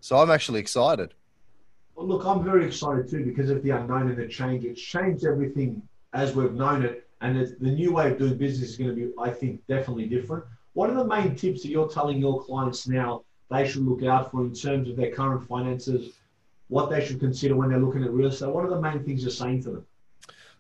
So 0.01 0.17
I'm 0.17 0.31
actually 0.31 0.61
excited. 0.61 1.15
Well, 1.99 2.07
look, 2.07 2.25
I'm 2.25 2.45
very 2.45 2.65
excited 2.65 3.11
too 3.11 3.25
because 3.25 3.51
of 3.51 3.61
the 3.65 3.71
unknown 3.71 4.09
and 4.09 4.17
the 4.17 4.29
change. 4.29 4.65
It's 4.65 4.81
changed 4.81 5.25
everything 5.25 5.83
as 6.13 6.33
we've 6.33 6.53
known 6.55 6.85
it, 6.85 7.09
and 7.23 7.37
the 7.37 7.71
new 7.73 7.93
way 7.93 8.13
of 8.13 8.19
doing 8.19 8.37
business 8.37 8.71
is 8.71 8.77
going 8.77 8.91
to 8.91 8.95
be, 8.95 9.13
I 9.21 9.31
think, 9.31 9.67
definitely 9.67 10.07
different. 10.07 10.45
What 10.75 10.91
are 10.91 10.95
the 10.95 11.05
main 11.05 11.35
tips 11.35 11.63
that 11.63 11.71
you're 11.71 11.89
telling 11.89 12.19
your 12.19 12.45
clients 12.45 12.87
now 12.87 13.25
they 13.51 13.69
should 13.69 13.85
look 13.85 14.05
out 14.05 14.31
for 14.31 14.43
in 14.43 14.55
terms 14.55 14.89
of 14.89 14.95
their 14.95 15.11
current 15.11 15.49
finances? 15.49 16.13
What 16.69 16.89
they 16.89 17.05
should 17.05 17.19
consider 17.19 17.57
when 17.57 17.71
they're 17.71 17.81
looking 17.81 18.05
at 18.05 18.13
real 18.13 18.29
estate? 18.29 18.51
What 18.51 18.65
are 18.65 18.71
the 18.71 18.81
main 18.81 19.03
things 19.03 19.23
you're 19.23 19.33
saying 19.33 19.65
to 19.65 19.71
them? 19.71 19.87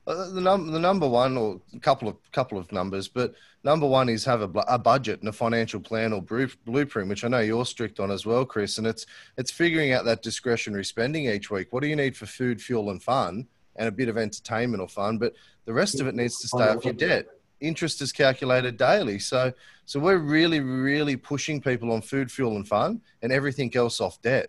Uh, 0.08 0.30
the, 0.30 0.40
num- 0.40 0.72
the 0.72 0.78
number 0.78 1.06
one, 1.06 1.36
or 1.36 1.60
a 1.74 1.78
couple 1.80 2.08
of 2.08 2.16
couple 2.32 2.56
of 2.56 2.72
numbers, 2.72 3.08
but 3.08 3.34
number 3.62 3.86
one 3.86 4.08
is 4.08 4.24
have 4.24 4.40
a, 4.40 4.64
a 4.66 4.78
budget 4.78 5.20
and 5.20 5.28
a 5.28 5.32
financial 5.32 5.78
plan 5.78 6.14
or 6.14 6.22
blueprint, 6.22 7.10
which 7.10 7.24
I 7.24 7.28
know 7.28 7.40
you're 7.40 7.66
strict 7.66 8.00
on 8.00 8.10
as 8.10 8.24
well, 8.24 8.46
Chris. 8.46 8.78
And 8.78 8.86
it's 8.86 9.04
it's 9.36 9.50
figuring 9.50 9.92
out 9.92 10.06
that 10.06 10.22
discretionary 10.22 10.86
spending 10.86 11.26
each 11.26 11.50
week. 11.50 11.74
What 11.74 11.82
do 11.82 11.88
you 11.88 11.96
need 11.96 12.16
for 12.16 12.24
food, 12.24 12.62
fuel, 12.62 12.88
and 12.88 13.02
fun, 13.02 13.46
and 13.76 13.86
a 13.86 13.92
bit 13.92 14.08
of 14.08 14.16
entertainment 14.16 14.80
or 14.80 14.88
fun? 14.88 15.18
But 15.18 15.34
the 15.66 15.74
rest 15.74 16.00
of 16.00 16.06
it 16.06 16.14
needs 16.14 16.40
to 16.40 16.48
stay 16.48 16.68
off 16.68 16.86
your 16.86 16.94
debt. 16.94 17.26
Interest 17.60 18.00
is 18.00 18.10
calculated 18.10 18.78
daily, 18.78 19.18
so 19.18 19.52
so 19.84 20.00
we're 20.00 20.16
really 20.16 20.60
really 20.60 21.16
pushing 21.16 21.60
people 21.60 21.92
on 21.92 22.00
food, 22.00 22.32
fuel, 22.32 22.56
and 22.56 22.66
fun, 22.66 23.02
and 23.20 23.30
everything 23.30 23.76
else 23.76 24.00
off 24.00 24.22
debt. 24.22 24.48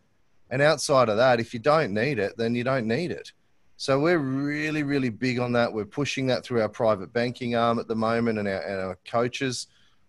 And 0.49 0.61
outside 0.61 1.09
of 1.09 1.17
that, 1.17 1.41
if 1.41 1.53
you 1.53 1.59
don't 1.59 1.93
need 1.93 2.17
it, 2.17 2.37
then 2.37 2.55
you 2.55 2.63
don't 2.63 2.87
need 2.87 3.11
it. 3.11 3.33
So 3.79 3.97
we're 3.97 4.19
really, 4.19 4.83
really 4.83 5.07
big 5.09 5.39
on 5.39 5.53
that. 5.53 5.71
We're 5.71 5.85
pushing 5.85 6.27
that 6.27 6.43
through 6.43 6.61
our 6.61 6.67
private 6.67 7.13
banking 7.13 7.55
arm 7.55 7.79
at 7.79 7.87
the 7.87 7.95
moment 7.95 8.37
and 8.37 8.45
our, 8.45 8.59
and 8.59 8.81
our 8.81 8.99
coaches. 9.05 9.67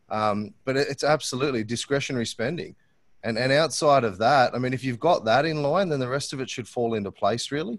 Um, 0.09 0.55
but 0.65 0.77
it's 0.77 1.05
absolutely 1.05 1.63
discretionary 1.63 2.27
spending. 2.27 2.75
And, 3.23 3.39
and 3.39 3.53
outside 3.53 4.03
of 4.03 4.19
that, 4.19 4.57
I 4.57 4.59
mean, 4.59 4.73
if 4.73 4.83
you've 4.83 4.99
got 4.99 5.25
that 5.27 5.45
in 5.45 5.63
line, 5.63 5.89
then 5.89 6.01
the 6.01 6.09
rest 6.09 6.33
of 6.33 6.41
it 6.41 6.51
should 6.51 6.67
fall 6.67 6.95
into 6.95 7.13
place, 7.13 7.53
really. 7.53 7.79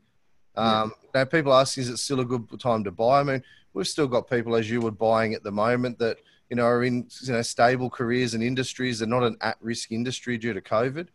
Um, 0.56 0.94
Now, 1.14 1.26
people 1.26 1.54
ask, 1.54 1.78
is 1.78 1.90
it 1.90 1.98
still 1.98 2.22
a 2.22 2.26
good 2.26 2.58
time 2.58 2.86
to 2.86 2.92
buy? 2.92 3.20
I 3.20 3.24
mean, 3.24 3.44
we've 3.74 3.86
still 3.86 4.08
got 4.08 4.30
people, 4.30 4.56
as 4.56 4.70
you 4.70 4.80
were 4.80 4.92
buying 4.92 5.34
at 5.34 5.44
the 5.44 5.52
moment, 5.52 6.00
that, 6.00 6.20
you 6.50 6.56
know, 6.56 6.64
are 6.64 6.86
in 6.86 7.06
you 7.22 7.34
know, 7.34 7.42
stable 7.42 7.90
careers 7.90 8.34
and 8.34 8.42
industries. 8.42 9.00
They're 9.00 9.10
not 9.10 9.24
an 9.24 9.36
at 9.42 9.58
risk 9.60 9.92
industry 9.92 10.38
due 10.38 10.54
to 10.54 10.62
COVID. 10.62 11.10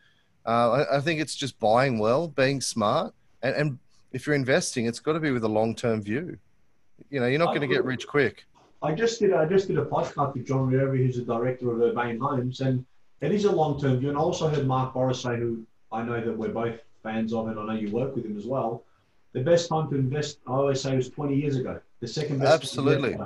Uh, 0.44 0.70
I, 0.72 0.98
I 0.98 1.00
think 1.00 1.22
it's 1.22 1.34
just 1.34 1.58
buying 1.58 1.98
well, 1.98 2.28
being 2.28 2.60
smart, 2.60 3.14
and, 3.40 3.56
and 3.56 3.78
if 4.12 4.26
you're 4.26 4.36
investing, 4.36 4.86
it's 4.86 5.00
got 5.00 5.14
to 5.14 5.20
be 5.20 5.30
with 5.30 5.44
a 5.44 5.48
long 5.48 5.74
term 5.74 6.02
view. 6.02 6.38
You 7.10 7.20
know, 7.20 7.26
you're 7.26 7.38
not 7.38 7.48
going 7.48 7.60
to 7.60 7.66
get 7.66 7.84
rich 7.84 8.06
quick. 8.06 8.44
I 8.82 8.92
just 8.92 9.20
did 9.20 9.32
I 9.32 9.46
just 9.46 9.68
did 9.68 9.78
a 9.78 9.84
podcast 9.84 10.34
with 10.34 10.46
John 10.46 10.68
Rieri, 10.68 11.04
who's 11.04 11.16
the 11.16 11.24
director 11.24 11.70
of 11.70 11.80
Urbane 11.80 12.18
Homes, 12.18 12.60
and 12.60 12.84
it 13.20 13.32
is 13.32 13.44
a 13.44 13.52
long 13.52 13.80
term 13.80 13.98
view. 13.98 14.10
And 14.10 14.18
I 14.18 14.20
also 14.20 14.48
heard 14.48 14.66
Mark 14.66 14.94
Bouris 14.94 15.22
say, 15.22 15.36
who 15.36 15.64
I 15.92 16.02
know 16.02 16.20
that 16.20 16.36
we're 16.36 16.48
both 16.48 16.78
fans 17.02 17.32
of, 17.32 17.48
and 17.48 17.58
I 17.58 17.64
know 17.64 17.72
you 17.72 17.90
work 17.90 18.14
with 18.14 18.24
him 18.24 18.36
as 18.36 18.46
well. 18.46 18.84
The 19.32 19.40
best 19.40 19.68
time 19.68 19.88
to 19.90 19.96
invest, 19.96 20.38
I 20.46 20.52
always 20.52 20.80
say, 20.80 20.96
was 20.96 21.10
20 21.10 21.34
years 21.36 21.56
ago. 21.56 21.80
The 22.00 22.08
second 22.08 22.38
best. 22.38 22.52
Absolutely. 22.52 23.16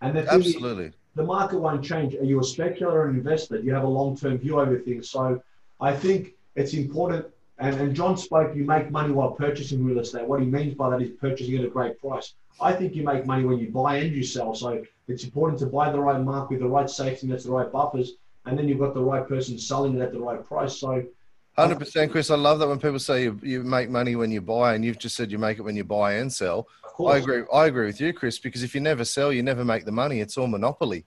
And 0.00 0.16
the 0.16 0.22
thing 0.22 0.40
is, 0.40 0.54
Absolutely. 0.54 0.92
the 1.14 1.22
market 1.22 1.58
won't 1.58 1.84
change. 1.84 2.14
Are 2.16 2.24
you 2.24 2.40
a 2.40 2.44
speculator 2.44 3.02
or 3.02 3.08
an 3.08 3.16
investor? 3.16 3.58
You 3.60 3.72
have 3.72 3.84
a 3.84 3.88
long 3.88 4.16
term 4.16 4.38
view 4.38 4.60
over 4.60 4.78
things. 4.78 5.10
So 5.10 5.42
I 5.80 5.94
think 5.94 6.34
it's 6.56 6.74
important. 6.74 7.26
And, 7.58 7.76
and 7.76 7.94
John 7.94 8.16
spoke, 8.16 8.56
you 8.56 8.64
make 8.64 8.90
money 8.90 9.12
while 9.12 9.32
purchasing 9.32 9.84
real 9.84 9.98
estate. 10.00 10.26
What 10.26 10.40
he 10.40 10.46
means 10.46 10.74
by 10.74 10.90
that 10.90 11.02
is 11.02 11.10
purchasing 11.10 11.56
at 11.58 11.64
a 11.64 11.68
great 11.68 12.00
price. 12.00 12.34
I 12.60 12.72
think 12.72 12.94
you 12.94 13.04
make 13.04 13.26
money 13.26 13.44
when 13.44 13.58
you 13.58 13.70
buy 13.70 13.96
and 13.96 14.14
you 14.14 14.24
sell. 14.24 14.54
So 14.54 14.82
it's 15.08 15.24
important 15.24 15.58
to 15.60 15.66
buy 15.66 15.90
the 15.90 16.00
right 16.00 16.20
mark 16.20 16.50
with 16.50 16.60
the 16.60 16.68
right 16.68 16.88
safety 16.88 17.26
nets, 17.26 17.44
the 17.44 17.52
right 17.52 17.70
buffers, 17.70 18.12
and 18.46 18.58
then 18.58 18.68
you've 18.68 18.78
got 18.78 18.94
the 18.94 19.02
right 19.02 19.26
person 19.28 19.58
selling 19.58 19.96
it 19.96 20.00
at 20.00 20.12
the 20.12 20.20
right 20.20 20.44
price. 20.44 20.78
So 20.78 21.04
Hundred 21.58 21.78
percent, 21.78 22.10
Chris. 22.10 22.30
I 22.30 22.36
love 22.36 22.58
that 22.60 22.68
when 22.68 22.78
people 22.78 22.98
say 22.98 23.24
you, 23.24 23.38
you 23.42 23.62
make 23.62 23.90
money 23.90 24.16
when 24.16 24.30
you 24.30 24.40
buy, 24.40 24.74
and 24.74 24.82
you've 24.82 24.98
just 24.98 25.16
said 25.16 25.30
you 25.30 25.38
make 25.38 25.58
it 25.58 25.62
when 25.62 25.76
you 25.76 25.84
buy 25.84 26.14
and 26.14 26.32
sell. 26.32 26.66
of 26.82 26.92
course, 26.94 27.14
I 27.14 27.18
agree. 27.18 27.42
I 27.52 27.66
agree 27.66 27.86
with 27.86 28.00
you, 28.00 28.14
Chris, 28.14 28.38
because 28.38 28.62
if 28.62 28.74
you 28.74 28.80
never 28.80 29.04
sell, 29.04 29.30
you 29.30 29.42
never 29.42 29.62
make 29.62 29.84
the 29.84 29.92
money. 29.92 30.20
It's 30.20 30.38
all 30.38 30.46
monopoly. 30.46 31.04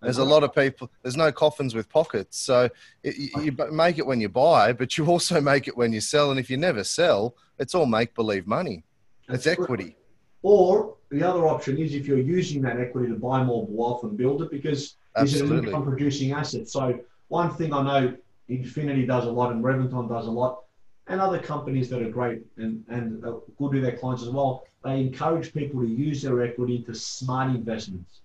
There's 0.00 0.18
a 0.18 0.24
lot 0.24 0.44
of 0.44 0.54
people. 0.54 0.90
There's 1.02 1.16
no 1.16 1.32
coffins 1.32 1.74
with 1.74 1.88
pockets, 1.88 2.38
so 2.38 2.68
it, 3.02 3.16
you, 3.16 3.42
you 3.42 3.72
make 3.72 3.98
it 3.98 4.06
when 4.06 4.20
you 4.20 4.28
buy, 4.28 4.72
but 4.72 4.96
you 4.96 5.06
also 5.12 5.40
make 5.40 5.66
it 5.68 5.76
when 5.76 5.92
you 5.92 6.00
sell. 6.00 6.30
And 6.30 6.38
if 6.38 6.48
you 6.50 6.56
never 6.56 6.84
sell, 6.84 7.34
it's 7.58 7.74
all 7.74 7.86
make 7.86 8.14
believe 8.14 8.46
money. 8.46 8.84
It's 9.28 9.44
That's 9.44 9.58
equity. 9.60 9.96
Or 10.42 10.94
the 11.10 11.22
other 11.22 11.46
option 11.48 11.78
is 11.78 11.94
if 11.94 12.06
you're 12.06 12.18
using 12.18 12.62
that 12.62 12.78
equity 12.78 13.08
to 13.08 13.18
buy 13.18 13.42
more 13.42 13.66
wealth 13.68 14.04
and 14.04 14.16
build 14.16 14.42
it 14.42 14.50
because 14.50 14.94
it's 15.16 15.34
it 15.34 15.46
an 15.46 15.64
income 15.64 15.84
producing 15.84 16.32
asset? 16.32 16.68
So 16.68 17.00
one 17.26 17.50
thing 17.54 17.72
I 17.74 17.82
know 17.82 18.16
Infinity 18.48 19.04
does 19.04 19.24
a 19.24 19.30
lot 19.30 19.52
and 19.52 19.62
Reventon 19.62 20.08
does 20.08 20.26
a 20.26 20.30
lot 20.30 20.62
and 21.08 21.20
other 21.20 21.38
companies 21.38 21.88
that 21.88 22.02
are 22.02 22.10
great 22.10 22.42
and, 22.58 22.84
and 22.88 23.22
good 23.22 23.42
with 23.58 23.82
their 23.82 23.96
clients 23.96 24.22
as 24.22 24.28
well, 24.28 24.66
they 24.84 25.00
encourage 25.00 25.52
people 25.52 25.80
to 25.80 25.86
use 25.86 26.22
their 26.22 26.42
equity 26.42 26.76
into 26.76 26.94
smart 26.94 27.50
investments. 27.54 28.20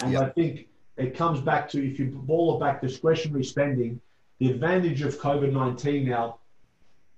And 0.00 0.12
Yep. 0.12 0.22
I 0.22 0.28
think 0.30 0.68
it 0.96 1.14
comes 1.14 1.40
back 1.40 1.68
to 1.70 1.86
if 1.86 1.98
you 1.98 2.06
ball 2.06 2.56
it 2.56 2.60
back 2.60 2.80
discretionary 2.80 3.44
spending, 3.44 4.00
the 4.38 4.50
advantage 4.50 5.02
of 5.02 5.18
COVID 5.18 5.52
19 5.52 6.08
now, 6.08 6.38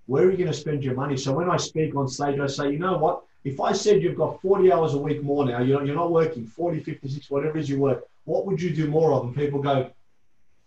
where 0.06 0.24
are 0.24 0.30
you 0.30 0.36
going 0.36 0.50
to 0.50 0.56
spend 0.56 0.82
your 0.82 0.94
money? 0.94 1.16
So 1.16 1.32
when 1.32 1.50
I 1.50 1.56
speak 1.56 1.94
on 1.94 2.08
stage, 2.08 2.40
I 2.40 2.46
say, 2.46 2.72
you 2.72 2.78
know 2.78 2.96
what? 2.98 3.22
if 3.44 3.60
I 3.60 3.72
said 3.72 4.02
you've 4.02 4.16
got 4.16 4.40
40 4.42 4.72
hours 4.72 4.94
a 4.94 4.98
week 4.98 5.22
more 5.22 5.44
now, 5.44 5.60
you're, 5.60 5.84
you're 5.84 5.94
not 5.94 6.10
working 6.10 6.46
40, 6.46 6.80
56, 6.80 7.30
whatever 7.30 7.56
it 7.56 7.62
is 7.62 7.68
you 7.68 7.78
work, 7.78 8.06
what 8.24 8.46
would 8.46 8.60
you 8.60 8.70
do 8.74 8.88
more 8.88 9.12
of? 9.12 9.24
And 9.24 9.34
people 9.34 9.62
go, 9.62 9.90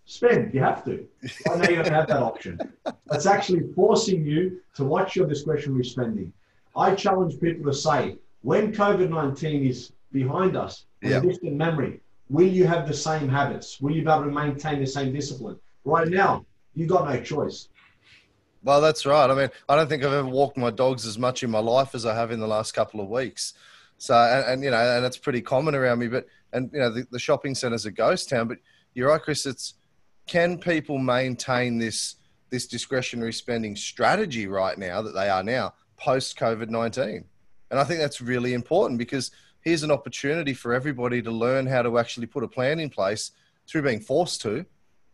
spend. 0.06 0.53
You 0.53 0.62
have 0.62 0.84
to. 0.86 1.08
I 1.50 1.58
know 1.58 1.70
you 1.70 1.75
don't 1.75 1.94
have 1.94 2.08
that 2.08 2.24
option. 2.24 2.60
It's 3.12 3.25
actually 3.25 3.72
forcing 3.74 4.25
you 4.25 4.62
to 4.75 4.84
watch 4.84 5.15
your 5.15 5.27
discretionary 5.27 5.86
spending. 5.86 6.34
I 6.75 6.96
challenge 6.96 7.39
people 7.39 7.72
to 7.72 7.77
say, 7.77 8.18
when 8.41 8.74
COVID 8.74 9.10
19 9.10 9.68
is 9.68 9.91
behind 10.12 10.58
us, 10.58 10.86
in 11.01 11.12
yep. 11.12 11.24
distant 11.24 11.53
memory, 11.53 12.00
will 12.31 12.47
you 12.47 12.65
have 12.65 12.88
the 12.88 12.93
same 12.93 13.27
habits? 13.27 13.81
Will 13.81 13.91
you 13.91 14.03
be 14.03 14.09
able 14.09 14.23
to 14.23 14.31
maintain 14.31 14.79
the 14.79 14.88
same 14.88 15.11
discipline? 15.11 15.59
Right 15.83 16.07
now, 16.07 16.45
you've 16.73 16.89
got 16.89 17.09
no 17.09 17.21
choice. 17.21 17.67
Well, 18.63 18.79
that's 18.79 19.05
right. 19.05 19.29
I 19.29 19.35
mean, 19.35 19.50
I 19.67 19.75
don't 19.75 19.89
think 19.89 20.03
I've 20.03 20.13
ever 20.13 20.27
walked 20.27 20.55
my 20.55 20.69
dogs 20.69 21.05
as 21.05 21.17
much 21.17 21.43
in 21.43 21.51
my 21.51 21.59
life 21.59 21.93
as 21.93 22.05
I 22.05 22.15
have 22.15 22.31
in 22.31 22.39
the 22.39 22.47
last 22.47 22.73
couple 22.73 23.01
of 23.01 23.09
weeks. 23.09 23.53
So, 23.97 24.15
and, 24.15 24.45
and 24.45 24.63
you 24.63 24.71
know, 24.71 24.77
and 24.77 25.05
it's 25.05 25.17
pretty 25.17 25.41
common 25.41 25.75
around 25.75 26.00
me. 26.00 26.07
But 26.07 26.27
and 26.53 26.69
you 26.71 26.79
know, 26.79 26.89
the, 26.89 27.05
the 27.11 27.19
shopping 27.19 27.53
centre's 27.53 27.85
a 27.85 27.91
ghost 27.91 28.29
town. 28.29 28.47
But 28.47 28.59
you're 28.93 29.09
right, 29.09 29.21
Chris. 29.21 29.45
It's 29.45 29.73
can 30.27 30.57
people 30.57 31.00
maintain 31.00 31.79
this 31.79 32.15
this 32.50 32.67
discretionary 32.67 33.33
spending 33.33 33.75
strategy 33.75 34.47
right 34.47 34.77
now 34.77 35.01
that 35.01 35.13
they 35.13 35.29
are 35.29 35.43
now 35.43 35.73
post 35.97 36.38
COVID 36.38 36.69
nineteen? 36.69 37.25
And 37.71 37.79
I 37.79 37.83
think 37.83 38.00
that's 38.00 38.21
really 38.21 38.53
important 38.53 39.00
because 39.00 39.31
here's 39.62 39.84
an 39.84 39.91
opportunity 39.91 40.53
for 40.53 40.74
everybody 40.74 41.22
to 41.22 41.32
learn 41.32 41.65
how 41.65 41.82
to 41.82 41.98
actually 41.98 42.27
put 42.27 42.44
a 42.44 42.48
plan 42.48 42.80
in 42.80 42.89
place 42.89 43.32
through 43.68 43.84
being 43.84 44.00
forced 44.00 44.41
to. 44.41 44.65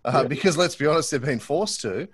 Uh, 0.06 0.22
yeah. 0.22 0.28
Because 0.28 0.58
let's 0.58 0.76
be 0.76 0.86
honest, 0.86 1.12
they've 1.12 1.22
been 1.22 1.40
forced 1.40 1.82
to. 1.82 2.08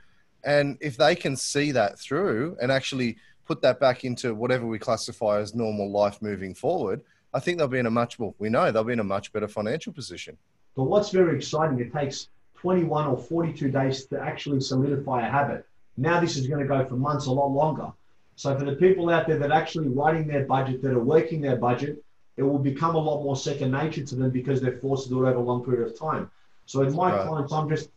And 0.43 0.77
if 0.81 0.97
they 0.97 1.15
can 1.15 1.35
see 1.35 1.71
that 1.71 1.99
through 1.99 2.57
and 2.61 2.71
actually 2.71 3.17
put 3.45 3.61
that 3.61 3.79
back 3.79 4.03
into 4.03 4.33
whatever 4.33 4.65
we 4.65 4.79
classify 4.79 5.39
as 5.39 5.53
normal 5.53 5.91
life 5.91 6.21
moving 6.21 6.53
forward, 6.53 7.01
I 7.33 7.39
think 7.39 7.57
they'll 7.57 7.67
be 7.67 7.79
in 7.79 7.85
a 7.85 7.91
much 7.91 8.19
more, 8.19 8.33
we 8.39 8.49
know 8.49 8.71
they'll 8.71 8.83
be 8.83 8.93
in 8.93 8.99
a 8.99 9.03
much 9.03 9.31
better 9.33 9.47
financial 9.47 9.93
position. 9.93 10.37
But 10.75 10.83
what's 10.83 11.09
very 11.09 11.35
exciting, 11.35 11.79
it 11.79 11.93
takes 11.93 12.29
21 12.55 13.07
or 13.07 13.17
42 13.17 13.71
days 13.71 14.05
to 14.05 14.19
actually 14.19 14.59
solidify 14.59 15.27
a 15.27 15.31
habit. 15.31 15.65
Now 15.97 16.19
this 16.19 16.35
is 16.35 16.47
going 16.47 16.61
to 16.61 16.67
go 16.67 16.85
for 16.85 16.95
months, 16.95 17.25
a 17.27 17.31
lot 17.31 17.47
longer. 17.47 17.91
So 18.35 18.57
for 18.57 18.65
the 18.65 18.75
people 18.75 19.09
out 19.09 19.27
there 19.27 19.37
that 19.37 19.51
are 19.51 19.53
actually 19.53 19.89
writing 19.89 20.27
their 20.27 20.45
budget, 20.45 20.81
that 20.81 20.91
are 20.91 20.99
working 20.99 21.41
their 21.41 21.55
budget, 21.55 22.02
it 22.37 22.43
will 22.43 22.59
become 22.59 22.95
a 22.95 22.99
lot 22.99 23.23
more 23.23 23.35
second 23.35 23.71
nature 23.71 24.03
to 24.03 24.15
them 24.15 24.31
because 24.31 24.61
they're 24.61 24.77
forced 24.79 25.03
to 25.05 25.09
do 25.09 25.25
it 25.25 25.29
over 25.29 25.37
a 25.37 25.41
long 25.41 25.63
period 25.63 25.87
of 25.87 25.97
time. 25.97 26.29
So 26.65 26.81
in 26.81 26.95
my 26.95 27.11
right. 27.11 27.27
clients, 27.27 27.53
I'm 27.53 27.69
just 27.69 27.89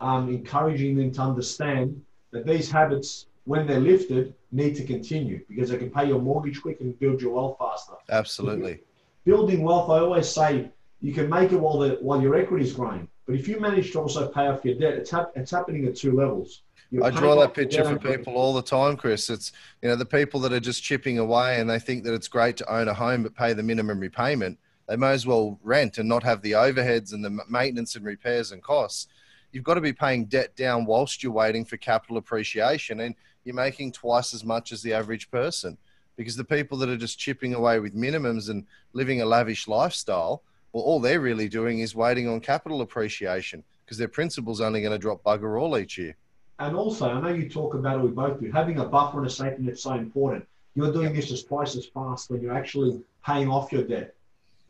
um, 0.00 0.28
encouraging 0.28 0.96
them 0.96 1.12
to 1.12 1.22
understand 1.22 2.02
that 2.30 2.46
these 2.46 2.70
habits, 2.70 3.26
when 3.44 3.66
they're 3.66 3.80
lifted, 3.80 4.34
need 4.50 4.76
to 4.76 4.84
continue 4.84 5.44
because 5.48 5.70
they 5.70 5.78
can 5.78 5.90
pay 5.90 6.06
your 6.06 6.20
mortgage 6.20 6.60
quick 6.62 6.80
and 6.80 6.98
build 6.98 7.20
your 7.20 7.34
wealth 7.34 7.56
faster. 7.58 7.94
Absolutely. 8.10 8.80
Building 9.24 9.62
wealth, 9.62 9.90
I 9.90 9.98
always 9.98 10.28
say 10.28 10.70
you 11.00 11.12
can 11.12 11.28
make 11.28 11.52
it 11.52 11.56
while 11.56 11.78
the 11.78 11.98
while 12.00 12.20
your 12.20 12.34
equity 12.34 12.64
is 12.64 12.72
growing, 12.72 13.08
but 13.26 13.34
if 13.34 13.48
you 13.48 13.60
manage 13.60 13.92
to 13.92 14.00
also 14.00 14.28
pay 14.28 14.46
off 14.48 14.64
your 14.64 14.74
debt, 14.74 14.94
it's, 14.94 15.10
hap- 15.10 15.32
it's 15.34 15.50
happening 15.50 15.86
at 15.86 15.96
two 15.96 16.12
levels. 16.12 16.62
I 17.00 17.10
draw 17.10 17.40
that 17.40 17.54
picture 17.54 17.84
for 17.84 17.98
people 17.98 18.34
all 18.34 18.52
the 18.52 18.62
time, 18.62 18.96
Chris. 18.96 19.30
It's 19.30 19.52
you 19.80 19.88
know 19.88 19.96
the 19.96 20.04
people 20.04 20.40
that 20.40 20.52
are 20.52 20.60
just 20.60 20.82
chipping 20.82 21.18
away 21.18 21.60
and 21.60 21.70
they 21.70 21.78
think 21.78 22.04
that 22.04 22.14
it's 22.14 22.28
great 22.28 22.56
to 22.58 22.72
own 22.72 22.88
a 22.88 22.94
home 22.94 23.22
but 23.22 23.34
pay 23.34 23.52
the 23.52 23.62
minimum 23.62 24.00
repayment. 24.00 24.58
They 24.88 24.96
may 24.96 25.12
as 25.12 25.26
well 25.26 25.58
rent 25.62 25.98
and 25.98 26.08
not 26.08 26.22
have 26.24 26.42
the 26.42 26.52
overheads 26.52 27.12
and 27.12 27.24
the 27.24 27.38
maintenance 27.48 27.94
and 27.96 28.04
repairs 28.04 28.52
and 28.52 28.62
costs 28.62 29.06
you've 29.52 29.64
got 29.64 29.74
to 29.74 29.80
be 29.80 29.92
paying 29.92 30.24
debt 30.24 30.56
down 30.56 30.86
whilst 30.86 31.22
you're 31.22 31.30
waiting 31.30 31.64
for 31.64 31.76
capital 31.76 32.16
appreciation 32.16 33.00
and 33.00 33.14
you're 33.44 33.54
making 33.54 33.92
twice 33.92 34.34
as 34.34 34.44
much 34.44 34.72
as 34.72 34.82
the 34.82 34.92
average 34.92 35.30
person 35.30 35.76
because 36.16 36.36
the 36.36 36.44
people 36.44 36.76
that 36.78 36.88
are 36.88 36.96
just 36.96 37.18
chipping 37.18 37.54
away 37.54 37.78
with 37.78 37.94
minimums 37.94 38.48
and 38.48 38.66
living 38.92 39.20
a 39.20 39.26
lavish 39.26 39.68
lifestyle 39.68 40.42
well 40.72 40.82
all 40.82 41.00
they're 41.00 41.20
really 41.20 41.48
doing 41.48 41.80
is 41.80 41.94
waiting 41.94 42.26
on 42.28 42.40
capital 42.40 42.80
appreciation 42.80 43.62
because 43.84 43.98
their 43.98 44.08
principal's 44.08 44.60
only 44.60 44.80
going 44.80 44.92
to 44.92 44.98
drop 44.98 45.22
bugger 45.22 45.60
all 45.60 45.78
each 45.78 45.98
year 45.98 46.16
and 46.58 46.76
also 46.76 47.10
i 47.10 47.20
know 47.20 47.28
you 47.28 47.48
talk 47.48 47.74
about 47.74 47.98
it 47.98 48.02
we 48.02 48.08
both 48.08 48.40
do 48.40 48.50
having 48.50 48.78
a 48.78 48.84
buffer 48.84 49.18
and 49.18 49.26
a 49.26 49.30
safety 49.30 49.62
net 49.62 49.74
is 49.74 49.82
so 49.82 49.92
important 49.94 50.46
you're 50.74 50.92
doing 50.92 51.12
this 51.12 51.30
as 51.30 51.42
twice 51.42 51.76
as 51.76 51.86
fast 51.86 52.30
when 52.30 52.40
you're 52.40 52.56
actually 52.56 53.00
paying 53.24 53.48
off 53.48 53.72
your 53.72 53.84
debt 53.84 54.14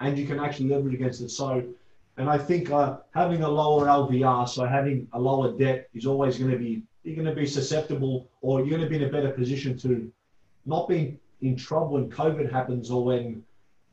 and 0.00 0.18
you 0.18 0.26
can 0.26 0.40
actually 0.40 0.68
leverage 0.68 0.94
against 0.94 1.20
it 1.20 1.30
so 1.30 1.62
and 2.16 2.28
I 2.28 2.38
think 2.38 2.70
uh, 2.70 2.98
having 3.14 3.42
a 3.42 3.48
lower 3.48 3.86
LVR, 3.86 4.48
so 4.48 4.66
having 4.66 5.08
a 5.12 5.20
lower 5.20 5.56
debt, 5.56 5.88
is 5.94 6.06
always 6.06 6.38
going 6.38 6.50
to 6.50 6.58
be 6.58 6.82
you're 7.04 7.16
going 7.16 7.26
to 7.26 7.34
be 7.34 7.46
susceptible, 7.46 8.28
or 8.42 8.60
you're 8.60 8.68
going 8.68 8.82
to 8.82 8.88
be 8.88 8.96
in 8.96 9.08
a 9.08 9.12
better 9.12 9.30
position 9.30 9.76
to 9.78 10.12
not 10.66 10.88
be 10.88 11.18
in 11.40 11.56
trouble 11.56 11.94
when 11.94 12.08
COVID 12.10 12.52
happens, 12.52 12.90
or 12.90 13.04
when 13.04 13.42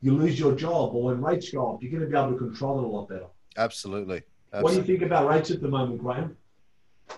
you 0.02 0.14
lose 0.14 0.38
your 0.38 0.54
job, 0.54 0.94
or 0.94 1.04
when 1.04 1.20
rates 1.22 1.50
go 1.50 1.74
up. 1.74 1.82
You're 1.82 1.90
going 1.90 2.04
to 2.04 2.08
be 2.08 2.16
able 2.16 2.32
to 2.32 2.38
control 2.38 2.78
it 2.78 2.84
a 2.84 2.86
lot 2.86 3.08
better. 3.08 3.26
Absolutely. 3.56 4.22
Absolutely. 4.52 4.62
What 4.62 4.70
do 4.86 4.92
you 4.92 4.98
think 4.98 5.06
about 5.06 5.28
rates 5.28 5.50
at 5.50 5.60
the 5.60 5.68
moment, 5.68 6.00
Graham? 6.00 6.36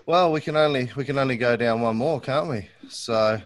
Well, 0.05 0.31
we 0.31 0.41
can 0.41 0.57
only 0.57 0.89
we 0.95 1.05
can 1.05 1.17
only 1.17 1.37
go 1.37 1.55
down 1.55 1.81
one 1.81 1.97
more, 1.97 2.19
can't 2.19 2.49
we? 2.49 2.67
So, 2.89 3.41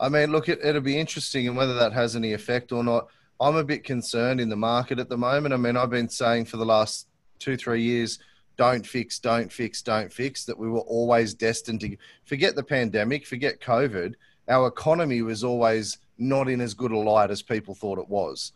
I 0.00 0.08
mean, 0.08 0.32
look, 0.32 0.48
it, 0.48 0.60
it'll 0.64 0.80
be 0.80 0.98
interesting, 0.98 1.46
and 1.48 1.56
whether 1.56 1.74
that 1.74 1.92
has 1.92 2.16
any 2.16 2.32
effect 2.32 2.72
or 2.72 2.82
not. 2.82 3.08
I'm 3.40 3.56
a 3.56 3.62
bit 3.62 3.84
concerned 3.84 4.40
in 4.40 4.48
the 4.48 4.56
market 4.56 4.98
at 4.98 5.08
the 5.08 5.16
moment. 5.16 5.54
I 5.54 5.58
mean, 5.58 5.76
I've 5.76 5.90
been 5.90 6.08
saying 6.08 6.46
for 6.46 6.56
the 6.56 6.66
last 6.66 7.06
two, 7.38 7.56
three 7.56 7.82
years, 7.82 8.18
don't 8.56 8.84
fix, 8.84 9.20
don't 9.20 9.52
fix, 9.52 9.80
don't 9.80 10.12
fix, 10.12 10.44
that 10.46 10.58
we 10.58 10.68
were 10.68 10.80
always 10.80 11.34
destined 11.34 11.80
to 11.82 11.96
forget 12.24 12.56
the 12.56 12.64
pandemic, 12.64 13.24
forget 13.26 13.60
COVID. 13.60 14.14
Our 14.48 14.66
economy 14.66 15.22
was 15.22 15.44
always 15.44 15.98
not 16.18 16.48
in 16.48 16.60
as 16.60 16.74
good 16.74 16.90
a 16.90 16.98
light 16.98 17.30
as 17.30 17.42
people 17.42 17.74
thought 17.74 18.00
it 18.00 18.08
was. 18.08 18.52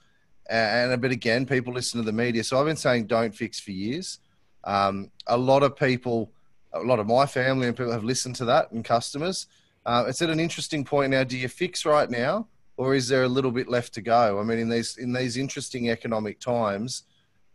And 0.50 1.00
but 1.00 1.12
again, 1.12 1.46
people 1.46 1.72
listen 1.72 2.00
to 2.00 2.04
the 2.04 2.12
media. 2.12 2.42
So 2.42 2.58
I've 2.58 2.66
been 2.66 2.76
saying 2.76 3.06
don't 3.06 3.34
fix 3.34 3.60
for 3.60 3.70
years. 3.70 4.18
Um, 4.64 5.10
a 5.28 5.36
lot 5.36 5.62
of 5.62 5.76
people, 5.76 6.32
a 6.74 6.80
lot 6.80 6.98
of 6.98 7.06
my 7.06 7.26
family 7.26 7.68
and 7.68 7.76
people 7.76 7.92
have 7.92 8.04
listened 8.04 8.36
to 8.36 8.44
that 8.46 8.72
and 8.72 8.84
customers. 8.84 9.46
Uh, 9.84 10.04
it's 10.06 10.22
at 10.22 10.30
an 10.30 10.40
interesting 10.40 10.84
point 10.84 11.10
now. 11.10 11.24
Do 11.24 11.36
you 11.36 11.48
fix 11.48 11.84
right 11.84 12.08
now? 12.08 12.46
or 12.76 12.94
is 12.94 13.08
there 13.08 13.24
a 13.24 13.28
little 13.28 13.50
bit 13.50 13.68
left 13.68 13.94
to 13.94 14.02
go? 14.02 14.40
I 14.40 14.42
mean, 14.42 14.58
in 14.58 14.68
these 14.68 14.96
in 14.96 15.12
these 15.12 15.36
interesting 15.36 15.90
economic 15.90 16.40
times, 16.40 17.04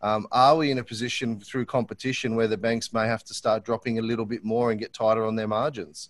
um, 0.01 0.27
are 0.31 0.55
we 0.55 0.71
in 0.71 0.77
a 0.77 0.83
position 0.83 1.39
through 1.39 1.65
competition 1.65 2.35
where 2.35 2.47
the 2.47 2.57
banks 2.57 2.93
may 2.93 3.07
have 3.07 3.23
to 3.25 3.33
start 3.33 3.65
dropping 3.65 3.99
a 3.99 4.01
little 4.01 4.25
bit 4.25 4.43
more 4.43 4.71
and 4.71 4.79
get 4.79 4.93
tighter 4.93 5.25
on 5.25 5.35
their 5.35 5.47
margins? 5.47 6.09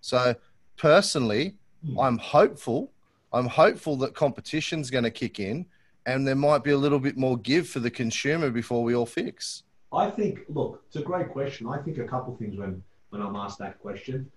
So, 0.00 0.34
personally, 0.76 1.56
hmm. 1.84 1.98
I'm 1.98 2.18
hopeful. 2.18 2.92
I'm 3.32 3.46
hopeful 3.46 3.96
that 3.96 4.14
competition's 4.14 4.90
going 4.90 5.04
to 5.04 5.10
kick 5.10 5.40
in, 5.40 5.66
and 6.04 6.26
there 6.26 6.36
might 6.36 6.62
be 6.62 6.72
a 6.72 6.76
little 6.76 7.00
bit 7.00 7.16
more 7.16 7.38
give 7.38 7.68
for 7.68 7.80
the 7.80 7.90
consumer 7.90 8.50
before 8.50 8.84
we 8.84 8.94
all 8.94 9.06
fix. 9.06 9.62
I 9.92 10.10
think. 10.10 10.40
Look, 10.48 10.82
it's 10.86 10.96
a 10.96 11.02
great 11.02 11.30
question. 11.30 11.68
I 11.68 11.78
think 11.78 11.98
a 11.98 12.04
couple 12.04 12.32
of 12.32 12.38
things 12.38 12.56
when 12.56 12.82
when 13.10 13.22
I'm 13.22 13.36
asked 13.36 13.58
that 13.58 13.78
question. 13.80 14.30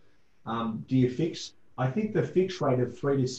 Um, 0.46 0.86
do 0.88 0.98
you 0.98 1.10
fix? 1.10 1.54
I 1.78 1.88
think 1.88 2.14
the 2.14 2.24
fixed 2.24 2.62
rate 2.62 2.80
of 2.80 2.98
three 2.98 3.26
to 3.26 3.34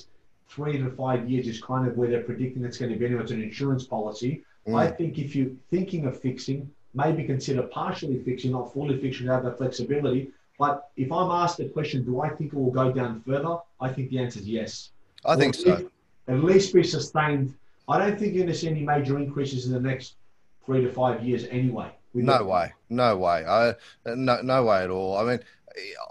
three 0.49 0.79
to 0.79 0.91
five 0.91 1.29
years 1.29 1.47
is 1.47 1.61
kind 1.61 1.87
of 1.89 1.97
where 1.97 2.09
they're 2.09 2.23
predicting 2.23 2.65
it's 2.65 2.79
going 2.79 2.93
to 2.93 2.99
be 2.99 3.07
anyway. 3.07 3.23
It's 3.23 3.33
an 3.33 3.43
insurance 3.43 3.85
policy. 3.85 4.45
Mm. 4.67 4.77
I 4.77 4.91
think 4.91 5.19
if 5.19 5.35
you're 5.37 5.51
thinking 5.71 6.07
of 6.07 6.21
fixing, 6.21 6.71
maybe 6.95 7.25
consider 7.25 7.63
partially 7.63 8.23
fixing, 8.23 8.53
not 8.53 8.73
fully 8.73 8.99
fixing, 8.99 9.27
have 9.27 9.45
that 9.45 9.59
flexibility. 9.59 10.31
But 10.59 10.89
if 10.97 11.13
I'm 11.13 11.31
asked 11.31 11.59
the 11.59 11.69
question, 11.69 12.05
do 12.05 12.21
I 12.23 12.31
think 12.31 12.53
it 12.53 12.57
will 12.57 12.71
go 12.71 12.91
down 12.91 13.23
further? 13.27 13.59
I 13.81 13.93
think 13.93 14.11
the 14.11 14.19
answer 14.19 14.41
is 14.41 14.49
yes. 14.49 14.91
I 15.25 15.35
or 15.35 15.37
think 15.37 15.55
so. 15.55 15.91
At 16.29 16.43
least 16.43 16.73
be 16.73 16.83
sustained. 16.83 17.55
I 17.89 17.99
don't 17.99 18.19
think 18.19 18.35
you're 18.35 18.45
going 18.45 18.53
to 18.53 18.59
see 18.59 18.69
any 18.69 18.83
major 18.83 19.19
increases 19.19 19.67
in 19.67 19.73
the 19.73 19.81
next 19.81 20.15
three 20.65 20.81
to 20.81 20.93
five 20.93 21.23
years 21.23 21.45
anyway. 21.51 21.91
No 22.25 22.45
way. 22.45 22.73
No 22.89 23.17
way. 23.17 23.45
I, 23.47 23.75
no, 24.07 24.41
no 24.43 24.65
way 24.65 24.85
at 24.85 24.91
all. 24.91 25.19
I 25.19 25.25
mean, 25.25 25.41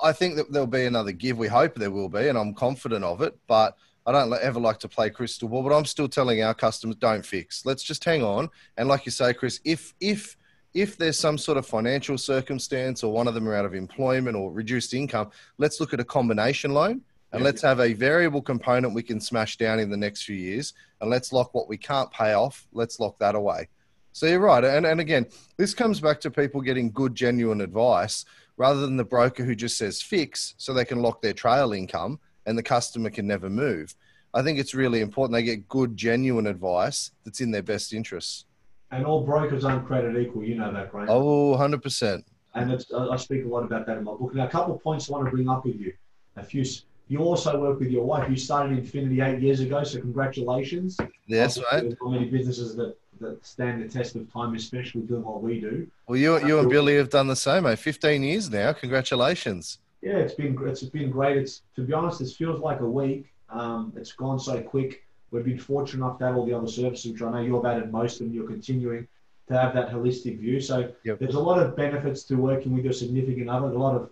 I 0.03 0.11
think 0.11 0.35
that 0.35 0.51
there'll 0.51 0.67
be 0.67 0.85
another 0.85 1.11
give. 1.11 1.37
We 1.37 1.47
hope 1.47 1.75
there 1.75 1.91
will 1.91 2.09
be, 2.09 2.27
and 2.27 2.37
I'm 2.37 2.53
confident 2.53 3.03
of 3.03 3.21
it. 3.21 3.37
But 3.47 3.75
I 4.05 4.11
don't 4.11 4.31
ever 4.33 4.59
like 4.59 4.79
to 4.79 4.87
play 4.87 5.09
crystal 5.09 5.49
ball, 5.49 5.63
but 5.63 5.75
I'm 5.75 5.85
still 5.85 6.07
telling 6.07 6.43
our 6.43 6.53
customers 6.53 6.97
don't 6.97 7.25
fix. 7.25 7.65
Let's 7.65 7.83
just 7.83 8.03
hang 8.03 8.23
on. 8.23 8.49
And 8.77 8.87
like 8.87 9.05
you 9.05 9.11
say, 9.11 9.33
Chris, 9.33 9.59
if 9.65 9.93
if 9.99 10.37
if 10.75 10.97
there's 10.97 11.17
some 11.17 11.37
sort 11.37 11.57
of 11.57 11.65
financial 11.65 12.17
circumstance 12.17 13.01
or 13.01 13.11
one 13.11 13.27
of 13.27 13.33
them 13.33 13.47
are 13.47 13.55
out 13.55 13.65
of 13.65 13.73
employment 13.73 14.35
or 14.35 14.51
reduced 14.51 14.93
income, 14.93 15.31
let's 15.57 15.79
look 15.79 15.93
at 15.93 16.01
a 16.01 16.03
combination 16.03 16.73
loan 16.73 17.01
and 17.31 17.43
let's 17.43 17.61
have 17.61 17.79
a 17.79 17.93
variable 17.93 18.41
component 18.41 18.93
we 18.93 19.03
can 19.03 19.19
smash 19.19 19.57
down 19.57 19.79
in 19.79 19.89
the 19.89 19.97
next 19.97 20.23
few 20.23 20.35
years 20.35 20.73
and 21.01 21.09
let's 21.09 21.33
lock 21.33 21.53
what 21.53 21.67
we 21.67 21.77
can't 21.77 22.11
pay 22.11 22.33
off. 22.33 22.67
Let's 22.73 22.99
lock 22.99 23.17
that 23.19 23.35
away. 23.35 23.69
So 24.15 24.27
you're 24.27 24.39
right. 24.39 24.63
And, 24.63 24.85
and 24.85 25.01
again, 25.01 25.25
this 25.57 25.73
comes 25.73 25.99
back 25.99 26.21
to 26.21 26.31
people 26.31 26.61
getting 26.61 26.89
good, 26.89 27.13
genuine 27.15 27.59
advice 27.59 28.23
rather 28.55 28.79
than 28.79 28.95
the 28.95 29.03
broker 29.03 29.43
who 29.43 29.55
just 29.55 29.77
says 29.77 30.01
fix 30.01 30.55
so 30.57 30.73
they 30.73 30.85
can 30.85 31.01
lock 31.01 31.21
their 31.21 31.33
trail 31.33 31.73
income 31.73 32.21
and 32.45 32.57
the 32.57 32.63
customer 32.63 33.09
can 33.09 33.27
never 33.27 33.49
move. 33.49 33.93
I 34.33 34.41
think 34.41 34.57
it's 34.57 34.73
really 34.73 35.01
important 35.01 35.33
they 35.33 35.43
get 35.43 35.67
good, 35.67 35.97
genuine 35.97 36.47
advice 36.47 37.11
that's 37.25 37.41
in 37.41 37.51
their 37.51 37.61
best 37.61 37.91
interests. 37.91 38.45
And 38.89 39.05
all 39.05 39.25
brokers 39.25 39.65
aren't 39.65 39.85
created 39.85 40.15
equal. 40.15 40.45
You 40.45 40.55
know 40.55 40.71
that, 40.71 40.93
right? 40.93 41.09
Oh, 41.09 41.53
100%. 41.57 42.23
And 42.53 42.85
I 43.11 43.17
speak 43.17 43.43
a 43.43 43.49
lot 43.49 43.65
about 43.65 43.85
that 43.85 43.97
in 43.97 44.05
my 44.05 44.13
book. 44.13 44.33
Now, 44.33 44.45
a 44.45 44.49
couple 44.49 44.75
of 44.75 44.81
points 44.81 45.09
I 45.09 45.11
want 45.11 45.25
to 45.25 45.31
bring 45.31 45.49
up 45.49 45.65
with 45.65 45.75
you. 45.75 45.91
A 46.37 46.43
few 46.43 46.63
you 47.07 47.19
also 47.19 47.59
work 47.59 47.79
with 47.79 47.91
your 47.91 48.03
wife. 48.03 48.29
You 48.29 48.35
started 48.35 48.77
Infinity 48.77 49.21
eight 49.21 49.39
years 49.39 49.59
ago, 49.59 49.83
so 49.83 49.99
congratulations. 49.99 50.97
Yes, 51.27 51.57
Obviously, 51.57 51.63
right. 51.71 51.81
There's 51.81 51.97
not 52.01 52.11
many 52.11 52.25
businesses 52.25 52.75
that, 52.77 52.95
that 53.19 53.45
stand 53.45 53.83
the 53.83 53.87
test 53.87 54.15
of 54.15 54.31
time, 54.31 54.53
especially 54.55 55.01
doing 55.01 55.23
what 55.23 55.41
we 55.41 55.59
do. 55.59 55.87
Well, 56.07 56.17
you 56.17 56.45
you 56.45 56.59
and 56.59 56.69
Billy 56.69 56.95
have 56.97 57.09
done 57.09 57.27
the 57.27 57.35
same, 57.35 57.63
mate. 57.63 57.79
Fifteen 57.79 58.23
years 58.23 58.49
now. 58.49 58.73
Congratulations. 58.73 59.79
Yeah, 60.01 60.17
it's 60.17 60.33
been 60.33 60.57
it's 60.67 60.83
been 60.83 61.11
great. 61.11 61.37
It's 61.37 61.61
to 61.75 61.81
be 61.81 61.93
honest, 61.93 62.21
it 62.21 62.29
feels 62.29 62.59
like 62.59 62.79
a 62.81 62.89
week. 62.89 63.31
Um, 63.49 63.93
it's 63.95 64.11
gone 64.11 64.39
so 64.39 64.61
quick. 64.61 65.03
We've 65.31 65.45
been 65.45 65.59
fortunate 65.59 66.05
enough 66.05 66.19
to 66.19 66.25
have 66.25 66.37
all 66.37 66.45
the 66.45 66.53
other 66.53 66.67
services, 66.67 67.11
which 67.11 67.21
I 67.21 67.31
know 67.31 67.41
you've 67.41 67.65
added 67.65 67.91
most 67.91 68.21
and. 68.21 68.33
You're 68.33 68.47
continuing 68.47 69.07
to 69.47 69.53
have 69.57 69.73
that 69.75 69.89
holistic 69.89 70.39
view. 70.39 70.59
So 70.59 70.91
Yep. 71.03 71.19
there's 71.19 71.35
a 71.35 71.39
lot 71.39 71.61
of 71.61 71.75
benefits 71.75 72.23
to 72.23 72.35
working 72.35 72.73
with 72.73 72.83
your 72.83 72.93
significant 72.93 73.49
other. 73.49 73.67
A 73.67 73.77
lot 73.77 73.95
of 73.95 74.09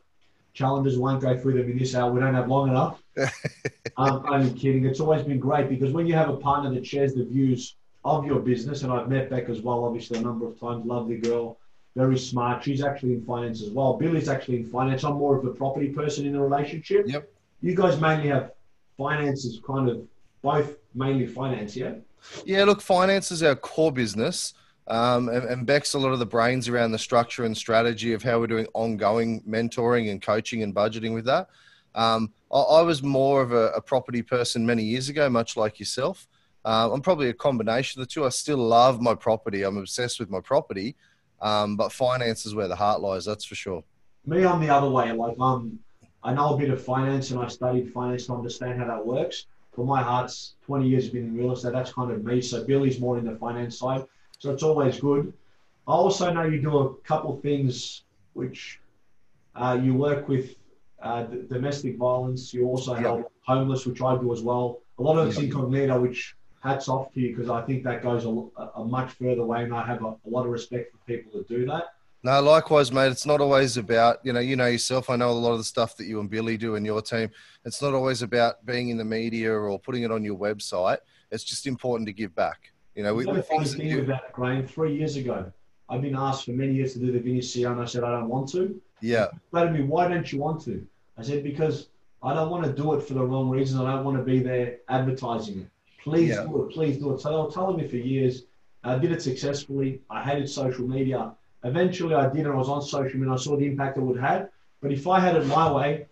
challenges. 0.54 0.98
Won't 0.98 1.22
go 1.22 1.38
through 1.38 1.54
them 1.54 1.72
in 1.72 1.78
this 1.78 1.96
hour. 1.96 2.12
We 2.12 2.20
don't 2.20 2.34
have 2.34 2.48
long 2.48 2.70
enough. 2.70 3.02
um, 3.98 4.26
only 4.28 4.54
kidding. 4.54 4.86
It's 4.86 5.00
always 5.00 5.24
been 5.24 5.40
great 5.40 5.70
because 5.70 5.92
when 5.92 6.08
you 6.08 6.14
have 6.14 6.30
a 6.30 6.38
partner 6.38 6.74
that 6.74 6.86
shares 6.86 7.14
the 7.14 7.26
views 7.26 7.76
of 8.06 8.26
your 8.26 8.40
business, 8.40 8.84
and 8.84 8.92
I've 8.92 9.10
met 9.10 9.30
Beck 9.30 9.50
as 9.50 9.62
well, 9.62 9.86
obviously 9.86 10.20
a 10.20 10.22
number 10.22 10.48
of 10.48 10.60
times. 10.60 10.86
Lovely 10.86 11.18
girl, 11.18 11.58
very 11.96 12.18
smart. 12.18 12.64
She's 12.64 12.84
actually 12.84 13.14
in 13.14 13.26
finance 13.26 13.62
as 13.62 13.70
well. 13.70 13.94
Billy's 13.94 14.30
actually 14.30 14.58
in 14.58 14.66
finance. 14.66 15.04
I'm 15.04 15.16
more 15.16 15.38
of 15.38 15.46
a 15.46 15.52
property 15.52 15.90
person 15.90 16.26
in 16.26 16.34
the 16.34 16.40
relationship. 16.40 17.06
Yep. 17.08 17.30
You 17.62 17.76
guys 17.76 18.00
mainly 18.00 18.28
have 18.30 18.52
finances, 18.98 19.60
kind 19.66 19.90
of 19.90 20.06
both 20.42 20.76
mainly 20.94 21.28
finance, 21.28 21.76
yeah. 21.76 21.94
Yeah, 22.46 22.66
look, 22.66 22.82
finance 22.82 23.32
is 23.32 23.44
our 23.44 23.56
core 23.56 23.92
business. 23.92 24.54
Um, 24.88 25.30
and, 25.30 25.46
and 25.46 25.66
Beck's 25.66 25.94
a 25.94 26.00
lot 26.00 26.12
of 26.12 26.20
the 26.20 26.26
brains 26.26 26.68
around 26.68 26.92
the 26.92 27.00
structure 27.00 27.46
and 27.46 27.56
strategy 27.56 28.12
of 28.12 28.22
how 28.22 28.40
we're 28.40 28.48
doing 28.48 28.68
ongoing 28.74 29.42
mentoring 29.48 30.12
and 30.12 30.22
coaching 30.22 30.62
and 30.62 30.76
budgeting 30.76 31.14
with 31.14 31.26
that. 31.26 31.48
Um, 31.96 32.34
I, 32.52 32.60
I 32.60 32.82
was 32.82 33.02
more 33.02 33.42
of 33.42 33.54
a, 33.54 33.70
a 33.70 33.82
property 33.82 34.22
person 34.22 34.66
many 34.66 34.84
years 34.84 35.08
ago, 35.08 35.30
much 35.30 35.56
like 35.56 35.80
yourself. 35.80 36.28
Uh, 36.66 36.90
I'm 36.94 37.02
probably 37.02 37.30
a 37.30 37.34
combination 37.34 38.02
of 38.02 38.08
the 38.08 38.12
two. 38.12 38.26
I 38.26 38.30
still 38.30 38.58
love 38.58 39.02
my 39.02 39.14
property. 39.16 39.64
I'm 39.64 39.78
obsessed 39.78 40.20
with 40.20 40.30
my 40.30 40.40
property, 40.40 40.96
um, 41.42 41.76
but 41.76 41.92
finance 41.92 42.46
is 42.46 42.56
where 42.56 42.68
the 42.68 42.76
heart 42.76 43.02
lies. 43.02 43.26
That's 43.26 43.44
for 43.46 43.56
sure. 43.56 43.84
Me, 44.26 44.46
I'm 44.46 44.62
the 44.62 44.70
other 44.70 44.90
way. 44.90 45.12
Like 45.12 45.38
um, 45.40 45.78
I 46.24 46.34
know 46.34 46.54
a 46.54 46.58
bit 46.58 46.70
of 46.70 46.82
finance, 46.82 47.32
and 47.32 47.40
I 47.40 47.48
studied 47.48 47.92
finance 47.92 48.28
to 48.28 48.34
understand 48.34 48.80
how 48.80 48.88
that 48.88 49.06
works. 49.06 49.46
But 49.76 49.86
my 49.86 50.02
heart's 50.02 50.54
20 50.66 50.88
years 50.88 51.10
been 51.10 51.24
in 51.24 51.36
real 51.38 51.52
estate. 51.52 51.74
That's 51.74 51.92
kind 51.92 52.12
of 52.12 52.24
me. 52.24 52.42
So 52.42 52.64
Billy's 52.64 53.00
more 53.00 53.18
in 53.18 53.26
the 53.26 53.36
finance 53.36 53.80
side. 53.80 54.06
So 54.40 54.52
it's 54.54 54.64
always 54.64 55.00
good. 55.00 55.34
I 55.88 55.92
also 55.92 56.32
know 56.32 56.44
you 56.44 56.62
do 56.62 56.78
a 56.78 56.96
couple 57.02 57.36
things 57.42 58.04
which 58.34 58.80
uh, 59.56 59.78
you 59.82 59.96
work 59.96 60.30
with 60.30 60.56
uh, 61.02 61.24
d- 61.24 61.42
domestic 61.50 61.98
violence. 61.98 62.54
You 62.54 62.66
also 62.68 62.94
Yep. 62.94 63.02
help 63.02 63.32
homeless, 63.42 63.86
which 63.86 64.02
I 64.02 64.16
do 64.18 64.32
as 64.32 64.42
well. 64.42 64.80
A 65.00 65.02
lot 65.04 65.18
of 65.18 65.28
it's 65.28 65.38
Yep. 65.38 65.46
incognito, 65.46 66.00
which 66.00 66.36
hats 66.64 66.88
off 66.88 67.14
to 67.14 67.20
you 67.20 67.36
because 67.36 67.50
I 67.50 67.62
think 67.62 67.84
that 67.84 68.02
goes 68.02 68.26
a, 68.26 68.30
a 68.80 68.86
much 68.86 69.12
further 69.12 69.44
way, 69.44 69.64
and 69.64 69.74
I 69.74 69.86
have 69.86 70.02
a, 70.02 70.08
a 70.08 70.30
lot 70.30 70.46
of 70.46 70.52
respect 70.52 70.94
for 70.94 70.98
people 71.06 71.32
that 71.38 71.48
do 71.48 71.66
that. 71.66 71.94
No, 72.26 72.42
likewise, 72.42 72.90
mate. 72.90 73.12
It's 73.12 73.26
not 73.26 73.42
always 73.42 73.76
about, 73.76 74.20
you 74.24 74.32
know, 74.32 74.40
you 74.40 74.56
know 74.56 74.68
yourself. 74.68 75.10
I 75.10 75.18
know 75.18 75.30
a 75.30 75.32
lot 75.32 75.52
of 75.52 75.58
the 75.58 75.64
stuff 75.66 75.98
that 75.98 76.06
you 76.06 76.22
and 76.22 76.30
Billy 76.30 76.56
do 76.56 76.76
in 76.76 76.86
your 76.86 77.02
team. 77.02 77.30
It's 77.66 77.82
not 77.82 77.94
always 77.94 78.22
about 78.22 78.66
being 78.66 78.88
in 78.88 78.98
the 78.98 79.04
media 79.04 79.52
or 79.52 79.78
putting 79.78 80.04
it 80.04 80.12
on 80.12 80.24
your 80.24 80.38
website. 80.38 81.00
It's 81.32 81.44
just 81.44 81.68
important 81.68 82.08
to 82.08 82.14
give 82.14 82.34
back. 82.34 82.72
You 82.96 83.04
know, 83.04 83.14
we, 83.14 83.24
You 83.24 83.28
know 83.28 83.34
we 83.34 83.38
the 83.40 83.44
funny 83.44 83.60
things 83.66 83.76
thing 83.76 83.88
you, 83.88 83.98
with 83.98 84.08
that, 84.08 84.32
Graham, 84.32 84.66
three 84.66 84.96
years 84.96 85.18
ago, 85.18 85.52
I've 85.90 86.02
been 86.02 86.16
asked 86.16 86.46
for 86.46 86.52
many 86.52 86.74
years 86.76 86.94
to 86.94 87.00
do 87.00 87.12
the 87.12 87.20
Vinny 87.20 87.42
CEO, 87.42 87.74
and 87.74 87.82
I 87.82 87.86
said 87.86 88.06
I 88.06 88.12
don't 88.12 88.30
want 88.30 88.48
to. 88.52 88.80
yeah, 89.02 89.28
They 89.52 89.70
me, 89.70 89.82
why 89.82 90.08
don't 90.08 90.32
you 90.32 90.40
want 90.40 90.64
to? 90.64 90.88
I 91.18 91.24
said 91.24 91.44
because 91.44 91.90
I 92.22 92.34
don't 92.34 92.50
want 92.50 92.64
to 92.66 92.72
do 92.72 92.94
it 92.94 93.02
for 93.02 93.16
the 93.16 93.26
wrong 93.26 93.50
reason. 93.50 93.86
I 93.86 93.92
don't 93.92 94.06
want 94.06 94.18
to 94.18 94.24
be 94.24 94.40
there 94.40 94.78
advertising 94.88 95.60
it. 95.60 95.68
Please 96.04 96.30
Yeah. 96.30 96.44
do 96.46 96.64
it. 96.64 96.72
Please 96.74 96.98
do 96.98 97.14
it. 97.14 97.20
So 97.22 97.30
they 97.30 97.36
were 97.44 97.52
telling 97.52 97.78
me 97.78 97.88
for 97.88 97.98
years. 97.98 98.44
I 98.84 98.98
did 98.98 99.12
it 99.12 99.22
successfully. 99.22 100.02
I 100.10 100.22
hated 100.22 100.50
social 100.50 100.86
media. 100.88 101.32
Eventually, 101.64 102.16
I 102.16 102.28
did, 102.30 102.42
and 102.46 102.50
I 102.54 102.56
was 102.56 102.68
on 102.68 102.82
social 102.82 103.18
media. 103.20 103.34
I 103.34 103.38
saw 103.38 103.56
the 103.56 103.66
impact 103.66 103.98
it 103.98 104.02
would 104.02 104.20
have. 104.20 104.50
But 104.82 104.92
if 104.92 105.08
I 105.08 105.20
had 105.22 105.36
it 105.38 105.46
my 105.48 105.72
way, 105.72 106.08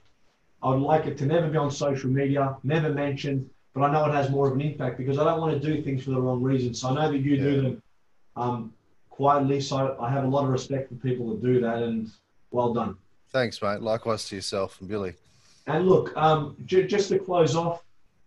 I 0.63 0.69
would 0.69 0.79
like 0.81 1.05
it 1.07 1.17
to 1.17 1.25
never 1.25 1.49
be 1.49 1.57
on 1.57 1.69
social 1.71 2.09
media, 2.09 2.55
never 2.63 2.89
mentioned. 2.89 3.49
But 3.73 3.81
I 3.83 3.91
know 3.91 4.05
it 4.05 4.13
has 4.13 4.29
more 4.29 4.47
of 4.47 4.53
an 4.53 4.61
impact 4.61 4.97
because 4.97 5.17
I 5.17 5.25
don't 5.25 5.41
want 5.41 5.61
to 5.61 5.67
do 5.73 5.81
things 5.81 6.03
for 6.03 6.11
the 6.11 6.21
wrong 6.21 6.41
reasons. 6.41 6.79
So 6.79 6.89
I 6.89 6.93
know 6.93 7.11
that 7.11 7.17
you 7.17 7.37
do 7.37 7.61
them 7.61 7.83
um, 8.37 8.73
quietly. 9.09 9.59
So 9.59 9.97
I 9.99 10.09
have 10.09 10.23
a 10.23 10.27
lot 10.27 10.45
of 10.45 10.49
respect 10.51 10.87
for 10.89 10.95
people 10.95 11.29
that 11.31 11.41
do 11.41 11.59
that, 11.61 11.83
and 11.83 12.09
well 12.51 12.73
done. 12.73 12.95
thanks, 13.31 13.61
mate. 13.61 13.81
Likewise 13.81 14.27
to 14.29 14.35
yourself 14.35 14.79
and 14.79 14.89
Billy. 14.89 15.13
And 15.67 15.87
look, 15.87 16.15
um, 16.17 16.55
j- 16.65 16.85
just 16.87 17.09
to 17.09 17.19
close 17.19 17.55
off, 17.55 17.83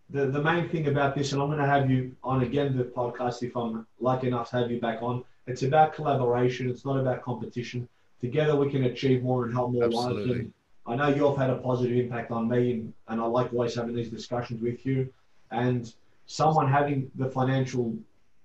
the, 0.09 0.27
the 0.27 0.41
main 0.41 0.69
thing 0.69 0.87
about 0.87 1.15
this, 1.15 1.31
and 1.33 1.41
I'm 1.41 1.47
going 1.47 1.59
to 1.59 1.65
have 1.65 1.89
you 1.89 2.15
on 2.23 2.43
again 2.43 2.77
the 2.77 2.83
podcast 2.83 3.43
if 3.43 3.55
I'm 3.55 3.87
lucky 3.99 4.27
enough 4.27 4.49
to 4.51 4.57
have 4.57 4.71
you 4.71 4.79
back 4.79 5.01
on. 5.01 5.23
It's 5.47 5.63
about 5.63 5.93
collaboration. 5.93 6.69
It's 6.69 6.85
not 6.85 6.99
about 6.99 7.21
competition. 7.21 7.87
Together 8.21 8.55
we 8.55 8.69
can 8.69 8.85
achieve 8.85 9.23
more 9.23 9.45
and 9.45 9.53
help 9.53 9.71
more 9.71 9.87
lives. 9.87 9.95
Absolutely. 9.95 10.51
And 10.87 11.01
I 11.01 11.09
know 11.09 11.15
you've 11.15 11.37
had 11.37 11.49
a 11.49 11.57
positive 11.57 11.97
impact 11.97 12.31
on 12.31 12.47
me, 12.47 12.73
and, 12.73 12.93
and 13.07 13.21
I 13.21 13.25
like 13.25 13.51
always 13.53 13.75
having 13.75 13.95
these 13.95 14.09
discussions 14.09 14.61
with 14.61 14.85
you. 14.85 15.11
And 15.51 15.91
someone 16.27 16.71
having 16.71 17.11
the 17.15 17.29
financial 17.29 17.95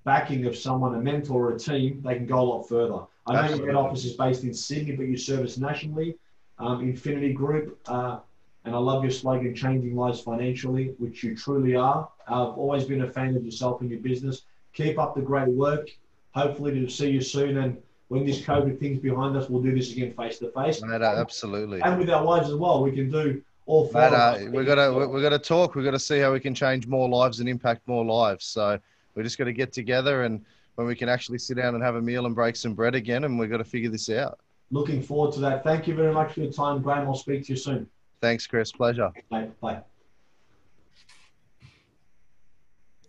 backing 0.04 0.46
of 0.46 0.56
someone, 0.56 0.94
a 0.94 0.98
mentor 0.98 1.50
or 1.50 1.54
a 1.54 1.58
team, 1.58 2.02
they 2.04 2.14
can 2.14 2.26
go 2.26 2.40
a 2.40 2.42
lot 2.42 2.62
further. 2.68 3.00
I 3.26 3.48
know 3.48 3.54
your 3.54 3.66
head 3.66 3.76
office 3.76 4.04
is 4.04 4.14
based 4.14 4.44
in 4.44 4.54
Sydney, 4.54 4.96
but 4.96 5.06
you 5.06 5.16
service 5.16 5.58
nationally. 5.58 6.16
Um, 6.58 6.82
Infinity 6.82 7.32
Group, 7.32 7.78
uh, 7.86 8.18
and 8.64 8.74
I 8.74 8.78
love 8.78 9.02
your 9.02 9.10
slogan, 9.10 9.54
changing 9.54 9.96
lives 9.96 10.20
financially, 10.20 10.94
which 10.98 11.22
you 11.22 11.36
truly 11.36 11.74
are. 11.74 12.08
I've 12.26 12.58
always 12.58 12.84
been 12.84 13.02
a 13.02 13.10
fan 13.10 13.36
of 13.36 13.44
yourself 13.44 13.80
and 13.80 13.90
your 13.90 14.00
business. 14.00 14.42
Keep 14.74 14.98
up 14.98 15.14
the 15.14 15.22
great 15.22 15.48
work. 15.48 15.88
Hopefully, 16.32 16.72
to 16.80 16.88
see 16.88 17.10
you 17.10 17.20
soon. 17.20 17.58
And 17.58 17.78
when 18.08 18.24
this 18.24 18.40
COVID 18.42 18.78
thing's 18.78 19.00
behind 19.00 19.36
us, 19.36 19.48
we'll 19.48 19.62
do 19.62 19.74
this 19.74 19.92
again 19.92 20.12
face 20.12 20.38
to 20.38 20.50
face. 20.52 20.82
Absolutely. 20.82 21.80
And 21.82 21.98
with 21.98 22.10
our 22.10 22.24
wives 22.24 22.48
as 22.48 22.54
well, 22.54 22.82
we 22.82 22.92
can 22.92 23.10
do 23.10 23.42
all 23.66 23.88
four. 23.88 24.02
Mate, 24.02 24.12
uh, 24.12 24.16
us. 24.16 24.42
we 24.48 24.64
gotta 24.64 24.92
we, 24.92 25.06
we 25.06 25.22
gotta 25.22 25.38
talk. 25.38 25.74
We 25.74 25.82
gotta 25.82 25.98
see 25.98 26.20
how 26.20 26.32
we 26.32 26.40
can 26.40 26.54
change 26.54 26.86
more 26.86 27.08
lives 27.08 27.40
and 27.40 27.48
impact 27.48 27.88
more 27.88 28.04
lives. 28.04 28.44
So 28.44 28.78
we're 29.14 29.22
just 29.22 29.38
gonna 29.38 29.52
get 29.52 29.72
together 29.72 30.22
and 30.22 30.44
when 30.80 30.86
we 30.86 30.94
can 30.94 31.10
actually 31.10 31.36
sit 31.36 31.58
down 31.58 31.74
and 31.74 31.84
have 31.84 31.96
a 31.96 32.00
meal 32.00 32.24
and 32.24 32.34
break 32.34 32.56
some 32.56 32.72
bread 32.72 32.94
again, 32.94 33.24
and 33.24 33.38
we've 33.38 33.50
got 33.50 33.58
to 33.58 33.64
figure 33.64 33.90
this 33.90 34.08
out. 34.08 34.38
Looking 34.70 35.02
forward 35.02 35.34
to 35.34 35.40
that. 35.40 35.62
Thank 35.62 35.86
you 35.86 35.94
very 35.94 36.10
much 36.10 36.32
for 36.32 36.40
your 36.40 36.50
time, 36.50 36.80
Graham. 36.80 37.06
I'll 37.06 37.14
speak 37.14 37.44
to 37.46 37.52
you 37.52 37.56
soon. 37.58 37.86
Thanks, 38.20 38.46
Chris. 38.46 38.70
Pleasure. 38.70 39.10
Bye. 39.30 39.48
Bye. 39.60 39.82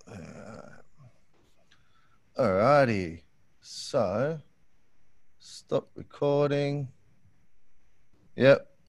Uh, 0.07 0.81
alrighty. 2.39 3.21
So 3.61 4.39
stop 5.39 5.89
recording. 5.95 6.87
Yep. 8.35 8.70